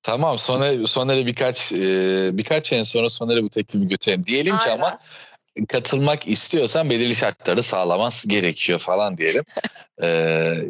Tamam 0.03 0.39
Soner, 0.39 0.85
Soner'e 0.85 1.25
birkaç 1.25 1.71
e, 1.71 2.29
birkaç 2.37 2.73
en 2.73 2.83
sonra 2.83 3.09
Soner'e 3.09 3.43
bu 3.43 3.49
teklifi 3.49 3.87
götürelim. 3.87 4.25
Diyelim 4.25 4.57
ki 4.57 4.63
Aynen. 4.63 4.75
ama 4.75 4.99
katılmak 5.69 6.27
istiyorsan 6.27 6.89
belirli 6.89 7.15
şartları 7.15 7.63
sağlaması 7.63 8.27
gerekiyor 8.27 8.79
falan 8.79 9.17
diyelim. 9.17 9.45
Ee, 10.01 10.07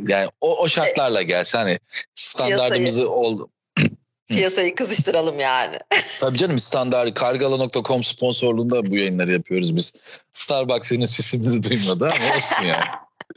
yani 0.07 0.29
o, 0.41 0.57
o 0.57 0.69
şartlarla 0.69 1.21
gelse 1.21 1.57
hani 1.57 1.79
standartımızı 2.15 3.09
ol, 3.09 3.47
Piyasayı 4.29 4.75
kızıştıralım 4.75 5.39
yani. 5.39 5.79
Tabii 6.19 6.37
canım 6.37 6.59
standart 6.59 7.13
kargala.com 7.13 8.03
sponsorluğunda 8.03 8.91
bu 8.91 8.97
yayınları 8.97 9.31
yapıyoruz 9.31 9.75
biz. 9.75 9.93
Starbucks 10.31 10.91
henüz 10.91 11.09
sesimizi 11.09 11.69
duymadı 11.69 12.05
ama 12.05 12.35
olsun 12.35 12.65
yani. 12.65 12.83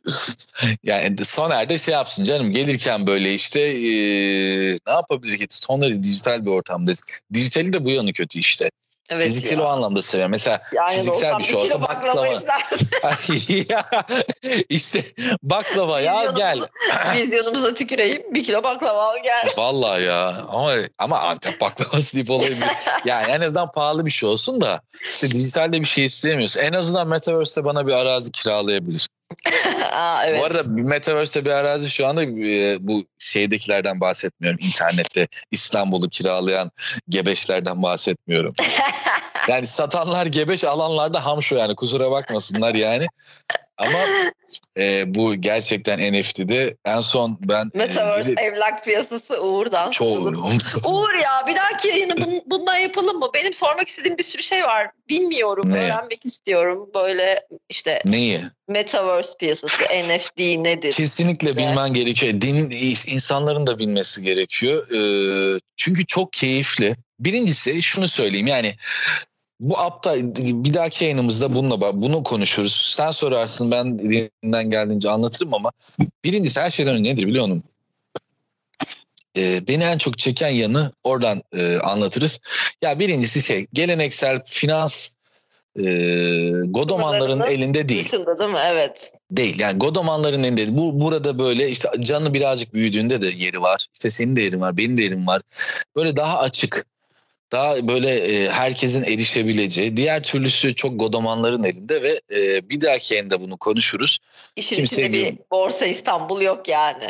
yani 0.82 1.24
Soner 1.24 1.68
de 1.68 1.78
şey 1.78 1.94
yapsın 1.94 2.24
canım 2.24 2.50
gelirken 2.50 3.06
böyle 3.06 3.34
işte 3.34 3.74
eee, 3.74 4.78
ne 4.86 4.92
yapabilir 4.92 5.38
ki 5.38 5.46
Soner'i 5.50 6.02
dijital 6.02 6.46
bir 6.46 6.50
ortamdayız. 6.50 7.02
Dijitali 7.34 7.72
de 7.72 7.84
bu 7.84 7.90
yanı 7.90 8.12
kötü 8.12 8.38
işte. 8.38 8.70
Evet 9.12 9.22
Fiziksel 9.22 9.58
ya. 9.58 9.64
o 9.64 9.66
anlamda 9.66 10.02
seviyorum. 10.02 10.30
Mesela 10.30 10.60
Yani 10.72 10.94
fiziksel 10.94 11.38
bir 11.38 11.44
şey 11.44 11.54
olsa 11.56 11.82
baklava 11.82 12.16
baklava. 12.26 12.40
işte 14.68 15.04
baklava 15.42 16.00
ya 16.00 16.24
gel. 16.36 16.58
Vizyonumuza 17.16 17.74
tüküreyim. 17.74 18.34
Bir 18.34 18.44
kilo 18.44 18.62
baklava 18.62 19.02
al 19.02 19.16
gel. 19.24 19.48
Vallahi 19.56 20.02
ya 20.04 20.26
ama 20.48 20.74
ama 20.98 21.18
Antep 21.18 21.60
baklavası 21.60 22.14
deyip 22.14 22.30
olayı 22.30 22.50
bir- 22.50 23.08
yani 23.08 23.30
en 23.32 23.40
azından 23.40 23.72
pahalı 23.72 24.06
bir 24.06 24.10
şey 24.10 24.28
olsun 24.28 24.60
da 24.60 24.80
işte 25.02 25.30
dijitalde 25.30 25.80
bir 25.80 25.86
şey 25.86 26.04
isteyemiyorsun. 26.04 26.60
En 26.60 26.72
azından 26.72 27.08
Metaverse'te 27.08 27.64
bana 27.64 27.86
bir 27.86 27.92
arazi 27.92 28.32
kiralayabilir. 28.32 29.08
Aa, 29.92 30.26
evet. 30.26 30.40
Bu 30.40 30.44
arada 30.44 30.62
Metaverse'te 30.66 31.44
bir 31.44 31.50
arazi 31.50 31.90
şu 31.90 32.06
anda 32.06 32.22
e, 32.22 32.76
bu 32.80 33.04
şeydekilerden 33.18 34.00
bahsetmiyorum. 34.00 34.58
İnternette 34.62 35.28
İstanbul'u 35.50 36.08
kiralayan 36.08 36.70
gebeşlerden 37.08 37.82
bahsetmiyorum. 37.82 38.54
Yani 39.48 39.66
satanlar 39.66 40.26
gebeş 40.26 40.64
alanlarda 40.64 41.26
hamşo 41.26 41.56
yani 41.56 41.74
kusura 41.74 42.10
bakmasınlar 42.10 42.74
yani. 42.74 43.06
Ama 43.78 43.98
e, 44.78 45.14
bu 45.14 45.34
gerçekten 45.34 46.12
NFT'de 46.12 46.76
en 46.84 47.00
son 47.00 47.38
ben 47.48 47.70
e, 47.74 47.78
Metaverse 47.78 48.34
evlak 48.36 48.84
piyasası 48.84 49.42
Uğur'dan. 49.42 49.90
çoğu 49.90 50.18
Uğur 50.84 51.14
ya 51.14 51.46
bir 51.46 51.56
dahaki 51.56 51.88
yayını 51.88 52.12
bun- 52.12 52.42
bundan 52.46 52.76
yapalım 52.76 53.18
mı? 53.18 53.28
Benim 53.34 53.54
sormak 53.54 53.88
istediğim 53.88 54.18
bir 54.18 54.22
sürü 54.22 54.42
şey 54.42 54.64
var. 54.64 54.90
Bilmiyorum. 55.08 55.70
Ne? 55.72 55.78
Öğrenmek 55.78 56.26
istiyorum. 56.26 56.90
Böyle 56.94 57.46
işte 57.68 58.02
neyi? 58.04 58.44
Metaverse 58.68 59.36
piyasası, 59.38 59.82
NFT 60.08 60.38
nedir? 60.38 60.92
Kesinlikle 60.92 61.56
bilmen 61.56 61.94
gerekiyor. 61.94 62.40
Din 62.40 62.70
insanların 63.06 63.66
da 63.66 63.78
bilmesi 63.78 64.22
gerekiyor. 64.22 64.90
Ee, 64.90 65.60
çünkü 65.76 66.06
çok 66.06 66.32
keyifli. 66.32 66.96
Birincisi 67.20 67.82
şunu 67.82 68.08
söyleyeyim 68.08 68.46
yani 68.46 68.74
bu 69.62 69.78
apta 69.78 70.14
bir 70.36 70.74
dahaki 70.74 71.04
yayınımızda 71.04 71.54
bununla 71.54 72.02
bunu 72.02 72.22
konuşuruz. 72.22 72.92
Sen 72.96 73.10
sorarsın 73.10 73.70
ben 73.70 73.86
elimden 73.86 74.70
geldiğince 74.70 75.10
anlatırım 75.10 75.54
ama 75.54 75.72
birincisi 76.24 76.60
her 76.60 76.70
şeyden 76.70 76.96
önce 76.96 77.10
nedir 77.12 77.26
biliyor 77.26 77.46
musun? 77.46 77.62
Ee, 79.36 79.66
beni 79.68 79.84
en 79.84 79.98
çok 79.98 80.18
çeken 80.18 80.48
yanı 80.48 80.92
oradan 81.04 81.42
e, 81.52 81.78
anlatırız. 81.78 82.40
Ya 82.82 82.98
birincisi 82.98 83.42
şey 83.42 83.66
geleneksel 83.72 84.40
finans 84.44 85.14
e, 85.76 85.82
godomanların 86.64 87.40
elinde 87.40 87.88
değil 87.88 88.04
Dışında 88.04 88.38
değil 88.38 88.50
mi? 88.50 88.58
Evet. 88.66 89.12
değil. 89.30 89.60
Yani 89.60 89.78
Godomanların 89.78 90.42
elinde 90.42 90.56
değil. 90.56 90.68
Bu 90.72 91.00
burada 91.00 91.38
böyle 91.38 91.68
işte 91.70 91.88
canı 92.00 92.34
birazcık 92.34 92.74
büyüdüğünde 92.74 93.22
de 93.22 93.26
yeri 93.26 93.62
var. 93.62 93.86
İşte 93.94 94.10
senin 94.10 94.36
de 94.36 94.42
yerin 94.42 94.60
var, 94.60 94.76
benim 94.76 94.96
de 94.96 95.02
yerim 95.02 95.26
var. 95.26 95.42
Böyle 95.96 96.16
daha 96.16 96.38
açık. 96.38 96.86
Daha 97.52 97.88
böyle 97.88 98.10
e, 98.10 98.48
herkesin 98.48 99.02
erişebileceği. 99.02 99.96
Diğer 99.96 100.22
türlüsü 100.22 100.74
çok 100.74 101.00
Godomanların 101.00 101.64
elinde 101.64 102.02
ve 102.02 102.20
e, 102.30 102.68
bir 102.70 102.80
dahaki 102.80 103.14
yayında 103.14 103.40
bunu 103.40 103.56
konuşuruz. 103.56 104.18
İşin 104.56 104.76
Kimse 104.76 105.02
içinde 105.02 105.12
bir 105.12 105.38
borsa 105.50 105.86
İstanbul 105.86 106.40
yok 106.40 106.68
yani. 106.68 107.08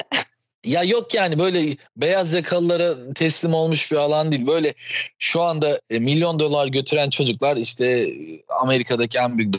Ya 0.64 0.82
yok 0.82 1.14
yani 1.14 1.38
böyle 1.38 1.76
beyaz 1.96 2.32
yakalılara 2.32 3.14
teslim 3.14 3.54
olmuş 3.54 3.92
bir 3.92 3.96
alan 3.96 4.32
değil. 4.32 4.46
Böyle 4.46 4.74
şu 5.18 5.42
anda 5.42 5.80
e, 5.90 5.98
milyon 5.98 6.38
dolar 6.38 6.66
götüren 6.66 7.10
çocuklar 7.10 7.56
işte 7.56 8.06
Amerika'daki 8.48 9.18
en 9.18 9.38
büyük 9.38 9.54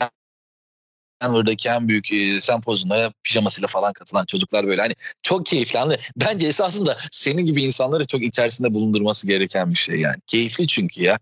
Denver'daki 1.24 1.68
en 1.68 1.88
büyük 1.88 2.12
e, 2.12 2.40
sempozyumlara 2.40 3.10
pijamasıyla 3.24 3.68
falan 3.68 3.92
katılan 3.92 4.24
çocuklar 4.24 4.66
böyle 4.66 4.82
hani 4.82 4.94
çok 5.22 5.46
keyifli. 5.46 5.78
Hani 5.78 5.96
bence 6.16 6.46
esasında 6.46 6.96
senin 7.10 7.46
gibi 7.46 7.64
insanları 7.64 8.06
çok 8.06 8.22
içerisinde 8.22 8.74
bulundurması 8.74 9.26
gereken 9.26 9.70
bir 9.70 9.76
şey 9.76 10.00
yani. 10.00 10.16
Keyifli 10.26 10.66
çünkü 10.66 11.02
ya. 11.02 11.12
Ha, 11.12 11.18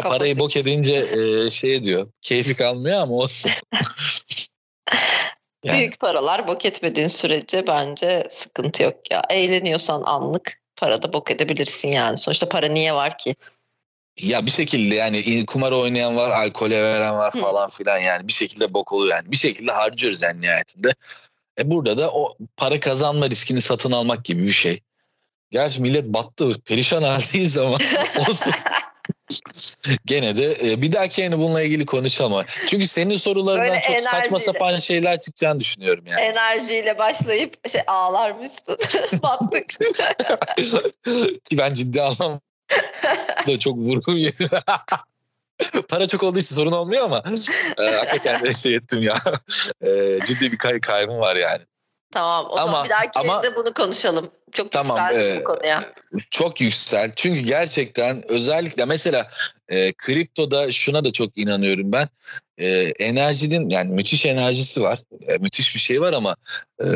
Kafası- 0.00 0.18
parayı 0.18 0.38
bok 0.38 0.56
edince 0.56 0.94
e, 0.94 1.50
şey 1.50 1.84
diyor. 1.84 2.08
Keyfi 2.22 2.54
kalmıyor 2.54 2.98
ama 3.00 3.14
olsun. 3.14 3.50
Yani. 5.64 5.78
Büyük 5.78 6.00
paralar 6.00 6.48
bok 6.48 6.64
etmediğin 6.64 7.08
sürece 7.08 7.66
bence 7.66 8.26
sıkıntı 8.30 8.82
yok 8.82 9.10
ya. 9.10 9.22
Eğleniyorsan 9.30 10.02
anlık 10.04 10.60
para 10.76 11.02
da 11.02 11.12
bok 11.12 11.30
edebilirsin 11.30 11.92
yani. 11.92 12.18
Sonuçta 12.18 12.48
para 12.48 12.66
niye 12.66 12.94
var 12.94 13.18
ki? 13.18 13.36
Ya 14.20 14.46
bir 14.46 14.50
şekilde 14.50 14.94
yani 14.94 15.46
kumar 15.46 15.72
oynayan 15.72 16.16
var, 16.16 16.30
alkole 16.30 16.82
veren 16.82 17.14
var 17.14 17.32
falan 17.32 17.70
filan 17.70 17.98
yani 17.98 18.28
bir 18.28 18.32
şekilde 18.32 18.74
bok 18.74 18.92
oluyor 18.92 19.16
yani. 19.16 19.32
Bir 19.32 19.36
şekilde 19.36 19.72
harcıyoruz 19.72 20.22
yani 20.22 20.40
nihayetinde. 20.40 20.94
E 21.58 21.70
burada 21.70 21.98
da 21.98 22.10
o 22.10 22.36
para 22.56 22.80
kazanma 22.80 23.30
riskini 23.30 23.60
satın 23.60 23.92
almak 23.92 24.24
gibi 24.24 24.42
bir 24.42 24.52
şey. 24.52 24.80
Gerçi 25.50 25.82
millet 25.82 26.04
battı, 26.04 26.52
perişan 26.64 27.02
haldeyiz 27.02 27.58
ama 27.58 27.78
olsun. 28.28 28.52
Gene 30.04 30.36
de 30.36 30.70
e, 30.70 30.82
bir 30.82 30.92
dahaki 30.92 31.20
yayını 31.20 31.38
bununla 31.38 31.62
ilgili 31.62 31.86
konuşalım. 31.86 32.44
Çünkü 32.68 32.86
senin 32.86 33.16
sorularından 33.16 33.68
Böyle 33.68 33.82
çok 33.82 34.00
saçma 34.00 34.18
enerjiyle. 34.18 34.38
sapan 34.38 34.78
şeyler 34.78 35.20
çıkacağını 35.20 35.60
düşünüyorum 35.60 36.04
yani. 36.06 36.20
Enerjiyle 36.20 36.98
başlayıp 36.98 37.68
şey 37.68 37.80
ağlarmışsın. 37.86 38.78
Battık. 39.22 39.78
Ben 41.52 41.74
ciddi 41.74 42.02
anlamda 42.02 42.40
çok 43.60 43.76
vurgun 43.76 44.16
yedim. 44.16 44.48
Para 45.88 46.08
çok 46.08 46.22
olduğu 46.22 46.38
için 46.38 46.54
sorun 46.54 46.72
olmuyor 46.72 47.04
ama 47.04 47.22
e, 47.78 47.90
hakikaten 47.90 48.44
de 48.44 48.54
şey 48.54 48.74
ettim 48.74 49.02
ya. 49.02 49.18
E, 49.80 50.18
ciddi 50.26 50.52
bir 50.52 50.58
kay 50.58 50.80
kaybım 50.80 51.18
var 51.18 51.36
yani. 51.36 51.60
tamam 52.12 52.46
o 52.50 52.56
Ama- 52.56 52.66
zaman 52.66 52.84
bir 52.84 52.90
dahaki 52.90 53.18
ama- 53.18 53.42
bunu 53.56 53.74
konuşalım. 53.74 54.30
Çok 54.52 54.72
Tamam, 54.72 54.98
yükseldik 55.12 55.36
e, 55.36 55.40
bu 55.40 55.44
konuya. 55.44 55.82
Çok 56.30 56.60
yüksel. 56.60 57.12
Çünkü 57.16 57.40
gerçekten 57.40 58.22
özellikle 58.30 58.84
mesela 58.84 59.30
e, 59.68 59.92
kriptoda 59.92 60.72
şuna 60.72 61.04
da 61.04 61.12
çok 61.12 61.38
inanıyorum 61.38 61.92
ben. 61.92 62.08
E, 62.58 62.68
enerjinin 62.98 63.68
yani 63.70 63.92
müthiş 63.92 64.26
enerjisi 64.26 64.82
var. 64.82 64.98
E, 65.28 65.38
müthiş 65.38 65.74
bir 65.74 65.80
şey 65.80 66.00
var 66.00 66.12
ama 66.12 66.36
e, 66.80 66.86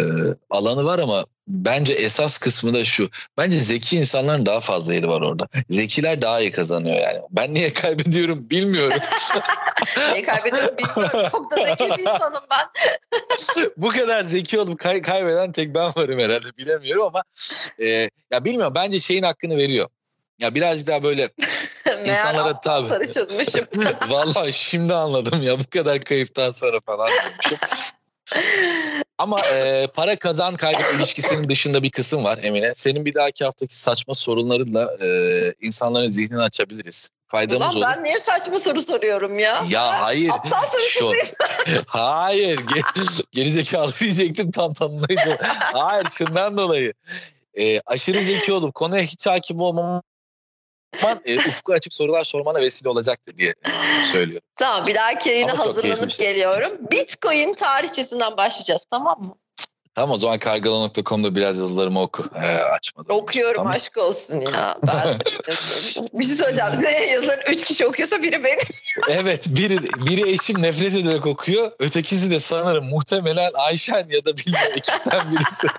alanı 0.51 0.85
var 0.85 0.99
ama 0.99 1.25
bence 1.49 1.93
esas 1.93 2.39
kısmı 2.39 2.75
da 2.75 2.85
şu. 2.85 3.11
Bence 3.39 3.59
zeki 3.59 3.97
insanların 3.99 4.47
daha 4.47 4.61
fazla 4.61 4.95
yeri 4.95 5.09
var 5.09 5.21
orada. 5.21 5.49
Zekiler 5.71 6.23
daha 6.23 6.41
iyi 6.41 6.51
kazanıyor 6.51 6.97
yani. 6.97 7.21
Ben 7.31 7.55
niye 7.55 7.73
kaybediyorum 7.73 8.51
bilmiyorum. 8.51 8.99
Neyi 10.13 10.23
kaybediyorum 10.25 10.77
bilmiyorum. 10.79 11.31
Çok 11.33 11.51
da 11.51 11.57
zeki 11.57 11.91
bir 11.99 12.03
insanım 12.03 12.43
ben. 12.51 12.67
Bu 13.77 13.89
kadar 13.89 14.25
zeki 14.25 14.61
olup 14.61 14.79
kay- 14.79 15.03
kaybeden 15.03 15.53
tek 15.53 15.75
ben 15.75 15.93
varım 15.97 16.19
herhalde 16.19 16.57
bilemiyorum 16.59 17.03
ama 17.03 17.23
e, 17.79 17.89
ya 18.33 18.45
bilmiyorum 18.45 18.73
bence 18.77 19.01
şeyin 19.01 19.23
hakkını 19.23 19.57
veriyor. 19.57 19.89
Ya 20.39 20.55
birazcık 20.55 20.87
daha 20.87 21.03
böyle 21.03 21.29
İnsanlara 22.07 22.49
aptal 22.49 22.89
tabii. 22.89 23.09
sarışınmışım. 23.09 23.67
Vallahi 24.09 24.53
şimdi 24.53 24.95
anladım 24.95 25.43
ya 25.43 25.59
bu 25.59 25.65
kadar 25.71 26.01
kayıptan 26.01 26.51
sonra 26.51 26.81
falan. 26.87 27.09
Ama 29.19 29.41
e, 29.47 29.87
para 29.95 30.17
kazan 30.17 30.57
kaybet 30.57 30.95
ilişkisinin 30.95 31.49
dışında 31.49 31.83
bir 31.83 31.91
kısım 31.91 32.25
var 32.25 32.39
Emine. 32.43 32.73
Senin 32.77 33.05
bir 33.05 33.15
dahaki 33.15 33.45
haftaki 33.45 33.79
saçma 33.79 34.15
sorunlarınla 34.15 34.97
e, 35.05 35.09
insanların 35.61 36.07
zihnini 36.07 36.43
açabiliriz. 36.43 37.09
Faydamız 37.29 37.77
Ulan 37.77 37.89
olur. 37.91 37.97
ben 37.97 38.05
niye 38.05 38.19
saçma 38.21 38.59
soru 38.59 38.83
soruyorum 38.83 39.39
ya? 39.39 39.65
Ya 39.69 40.03
hayır. 40.03 40.31
Aptalsın 40.31 40.81
Şu, 40.89 41.13
hayır. 41.87 42.59
Ge- 42.59 43.25
gerizekalı 43.33 43.93
diyecektim 44.01 44.51
tam 44.51 44.75
tanımlayıcı. 44.75 45.39
Hayır 45.73 46.07
şundan 46.11 46.57
dolayı. 46.59 46.93
E, 47.55 47.81
aşırı 47.87 48.23
zeki 48.23 48.53
olup 48.53 48.75
konuya 48.75 49.03
hiç 49.03 49.27
hakim 49.27 49.61
olmam 49.61 50.03
e, 51.25 51.37
ufku 51.37 51.73
açık 51.73 51.95
sorular 51.95 52.25
sormana 52.25 52.61
vesile 52.61 52.89
olacaktır 52.89 53.39
diye 53.39 53.55
e, 53.65 54.05
söylüyorum. 54.05 54.49
Tamam 54.57 54.87
bir 54.87 54.95
dahaki 54.95 55.29
yayına 55.29 55.59
hazırlanıp 55.59 56.13
şey. 56.13 56.27
geliyorum. 56.27 56.73
Bitcoin 56.91 57.55
tarihçesinden 57.55 58.37
başlayacağız 58.37 58.85
tamam 58.91 59.23
mı? 59.23 59.35
Tamam 59.97 60.11
o 60.11 60.17
zaman 60.17 60.39
kargala.com'da 60.39 61.35
biraz 61.35 61.59
yazılarımı 61.59 62.03
oku. 62.03 62.25
E, 62.35 62.47
açmadım. 62.49 63.17
Okuyorum 63.17 63.57
Tamam. 63.57 63.73
aşk 63.73 63.97
olsun 63.97 64.41
ya. 64.41 64.79
Ben 64.87 65.19
bir 66.13 66.25
şey 66.25 66.35
söyleyeceğim. 66.35 66.75
Senin 66.75 67.13
yazıların 67.13 67.53
üç 67.53 67.65
kişi 67.65 67.87
okuyorsa 67.87 68.23
biri 68.23 68.45
benim. 68.45 68.59
Evet 69.09 69.47
biri 69.49 69.79
biri 70.07 70.31
eşim 70.31 70.63
nefret 70.63 70.95
ederek 70.95 71.27
okuyor. 71.27 71.73
Ötekisi 71.79 72.31
de 72.31 72.41
sanırım 72.41 72.85
muhtemelen 72.85 73.51
Ayşen 73.55 74.07
ya 74.09 74.25
da 74.25 74.37
bilmiyorum 74.37 74.73
ekipten 74.77 75.33
birisi. 75.33 75.67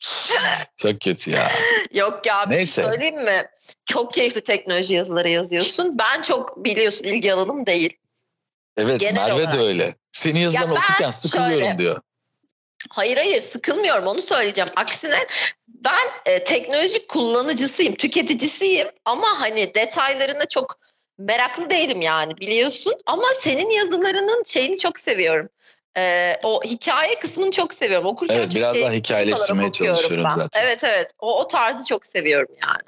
Çok 0.76 1.00
kötü 1.00 1.30
ya. 1.30 1.50
Yok 1.94 2.26
ya 2.26 2.44
bir 2.46 2.50
şey 2.50 2.58
Neyse. 2.58 2.82
söyleyeyim 2.82 3.24
mi? 3.24 3.46
Çok 3.86 4.12
keyifli 4.12 4.40
teknoloji 4.40 4.94
yazıları 4.94 5.28
yazıyorsun. 5.28 5.98
Ben 5.98 6.22
çok 6.22 6.64
biliyorsun 6.64 7.04
ilgi 7.04 7.32
alanım 7.32 7.66
değil. 7.66 7.96
Evet 8.76 9.00
Genel 9.00 9.14
Merve 9.14 9.34
olarak. 9.34 9.52
de 9.52 9.58
öyle. 9.58 9.94
Senin 10.12 10.40
yazılarını 10.40 10.70
ben 10.74 10.80
okurken 10.80 11.10
sıkılıyorum 11.10 11.66
şöyle- 11.66 11.78
diyor. 11.78 12.00
Hayır 12.90 13.16
hayır 13.16 13.40
sıkılmıyorum 13.40 14.06
onu 14.06 14.22
söyleyeceğim. 14.22 14.70
Aksine 14.76 15.26
ben 15.68 16.08
e, 16.26 16.44
teknoloji 16.44 17.06
kullanıcısıyım, 17.06 17.94
tüketicisiyim 17.94 18.88
ama 19.04 19.40
hani 19.40 19.74
detaylarına 19.74 20.46
çok 20.46 20.78
meraklı 21.18 21.70
değilim 21.70 22.00
yani 22.00 22.36
biliyorsun. 22.36 22.94
Ama 23.06 23.26
senin 23.40 23.70
yazılarının 23.70 24.42
şeyini 24.46 24.78
çok 24.78 25.00
seviyorum. 25.00 25.48
E, 25.98 26.34
o 26.42 26.60
hikaye 26.64 27.18
kısmını 27.18 27.50
çok 27.50 27.74
seviyorum. 27.74 28.06
Okurken 28.06 28.36
Evet 28.36 28.54
biraz 28.54 28.72
keyifli 28.72 28.90
daha 28.90 28.98
hikayeleştirmeye 28.98 29.72
çalışıyorum 29.72 30.24
ben. 30.24 30.30
zaten. 30.30 30.62
Evet 30.62 30.84
evet 30.84 31.10
o, 31.18 31.40
o 31.40 31.46
tarzı 31.48 31.84
çok 31.84 32.06
seviyorum 32.06 32.54
yani. 32.66 32.82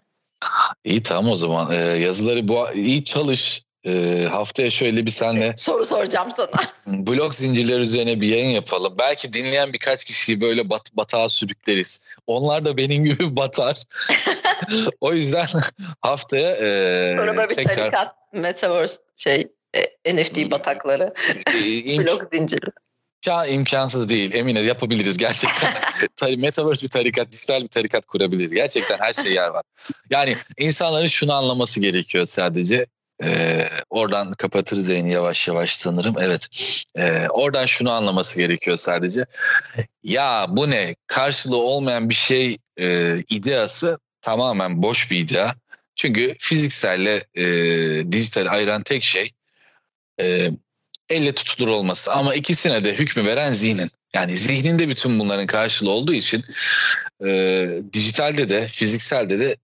İyi 0.85 1.03
tamam 1.03 1.33
o 1.33 1.37
zaman. 1.37 1.73
Ee, 1.73 1.77
yazıları 1.77 2.49
bu 2.49 2.66
iyi 2.75 3.05
çalış. 3.05 3.62
Ee, 3.87 4.27
haftaya 4.31 4.70
şöyle 4.70 5.07
bir 5.07 5.11
senle 5.11 5.55
Soru 5.59 5.85
soracağım 5.85 6.29
sana. 6.37 6.49
blok 7.07 7.35
zincirleri 7.35 7.81
üzerine 7.81 8.20
bir 8.20 8.29
yayın 8.29 8.51
yapalım. 8.51 8.94
Belki 8.99 9.33
dinleyen 9.33 9.73
birkaç 9.73 10.05
kişiyi 10.05 10.40
böyle 10.40 10.70
bat, 10.70 10.83
batağa 10.92 11.29
sürükleriz. 11.29 12.05
Onlar 12.27 12.64
da 12.64 12.77
benim 12.77 13.05
gibi 13.05 13.37
batar. 13.37 13.83
o 15.01 15.12
yüzden 15.12 15.46
haftaya 16.01 16.51
e, 16.51 17.16
Sonra 17.18 17.49
bir 17.49 17.55
tekrar 17.55 17.75
tarikat, 17.75 18.14
metaverse 18.33 18.96
şey 19.16 19.49
e, 19.75 20.14
NFT 20.14 20.51
batakları, 20.51 21.14
blok 21.99 22.29
zinciri. 22.33 22.70
İmkan- 23.21 23.49
imkansız 23.49 24.09
değil. 24.09 24.35
Emine 24.35 24.61
yapabiliriz 24.61 25.17
gerçekten. 25.17 25.75
Metaverse 26.39 26.83
bir 26.83 26.91
tarikat, 26.91 27.33
dijital 27.33 27.63
bir 27.63 27.69
tarikat 27.69 28.07
kurabiliriz. 28.07 28.53
Gerçekten 28.53 28.99
her 29.01 29.13
şey 29.13 29.33
yer 29.33 29.49
var. 29.49 29.63
Yani 30.11 30.37
insanların 30.59 31.07
şunu 31.07 31.33
anlaması 31.33 31.81
gerekiyor 31.81 32.27
sadece. 32.27 32.87
Ee, 33.25 33.69
oradan 33.91 34.33
kapatırız 34.33 34.89
yayını 34.89 35.09
yavaş 35.09 35.49
yavaş 35.49 35.77
sanırım. 35.77 36.15
Evet. 36.21 36.49
Ee, 36.97 37.27
oradan 37.31 37.67
şunu 37.67 37.93
anlaması 37.93 38.39
gerekiyor 38.39 38.77
sadece. 38.77 39.27
Ya 40.03 40.47
bu 40.49 40.71
ne? 40.71 40.95
Karşılığı 41.07 41.63
olmayan 41.63 42.11
bir 42.11 42.15
şey 42.15 42.57
e, 42.77 43.19
ideası 43.31 43.99
tamamen 44.23 44.83
boş 44.83 45.11
bir 45.11 45.19
idea. 45.19 45.55
Çünkü 45.97 46.37
fizikselle 46.39 47.23
e, 47.35 47.45
dijital 48.13 48.47
ayıran 48.47 48.83
tek 48.83 49.03
şey 49.03 49.31
e, 50.21 50.51
elle 51.11 51.33
tutulur 51.33 51.68
olması. 51.68 52.12
Ama 52.12 52.35
ikisine 52.35 52.85
de 52.85 52.94
hükmü 52.94 53.25
veren 53.25 53.53
zihnin. 53.53 53.90
Yani 54.14 54.37
zihninde 54.37 54.88
bütün 54.88 55.18
bunların 55.18 55.46
karşılığı 55.46 55.90
olduğu 55.90 56.12
için 56.12 56.44
e, 57.25 57.68
dijitalde 57.92 58.49
de 58.49 58.68
fizikselde 58.68 59.40
de 59.40 59.57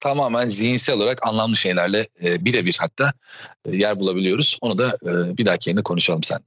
tamamen 0.00 0.48
zihinsel 0.48 0.96
olarak 0.96 1.26
anlamlı 1.26 1.56
şeylerle 1.56 2.08
e, 2.24 2.44
birebir 2.44 2.76
hatta 2.80 3.12
e, 3.64 3.76
yer 3.76 4.00
bulabiliyoruz. 4.00 4.58
Onu 4.60 4.78
da 4.78 4.98
e, 5.02 5.36
bir 5.36 5.46
dahaki 5.46 5.70
yayında 5.70 5.82
konuşalım 5.82 6.22
seninle. 6.22 6.44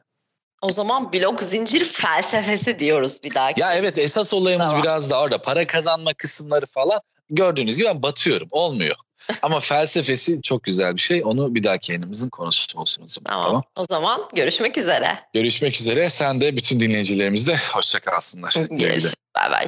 O 0.62 0.70
zaman 0.70 1.14
blok 1.14 1.44
zincir 1.44 1.86
felsefesi 1.86 2.80
diyoruz 2.80 3.18
bir 3.24 3.34
dahaki. 3.34 3.62
Ya 3.62 3.74
evet 3.74 3.98
esas 3.98 4.34
olayımız 4.34 4.70
Tamam. 4.70 4.84
biraz 4.84 5.10
da 5.10 5.22
orada. 5.22 5.42
Para 5.42 5.68
kazanma 5.68 6.14
kısımları 6.14 6.66
falan 6.66 7.00
gördüğünüz 7.30 7.78
gibi 7.78 7.88
ben 7.88 8.04
batıyorum. 8.04 8.48
Olmuyor. 8.52 8.96
Ama 9.42 9.60
felsefesi 9.60 10.42
çok 10.42 10.64
güzel 10.64 10.96
bir 10.96 11.02
şey. 11.02 11.22
Onu 11.26 11.56
bir 11.56 11.64
dahaki 11.64 11.92
yayınımızın 11.92 12.30
konusu 12.30 12.80
olsun 12.80 13.04
o 13.04 13.08
zaman. 13.08 13.42
Tamam. 13.42 13.44
tamam. 13.44 13.64
O 13.76 13.84
zaman 13.90 14.28
görüşmek 14.36 14.78
üzere. 14.78 15.20
Görüşmek 15.34 15.80
üzere. 15.80 16.10
Sen 16.10 16.42
de 16.42 16.56
bütün 16.56 16.80
dinleyicilerimiz 16.80 17.48
de 17.48 17.58
hoşça 17.74 18.00
kalsınlar. 18.00 18.54
Görüşürüz. 18.72 19.14
Bay 19.36 19.52
bay. 19.52 19.68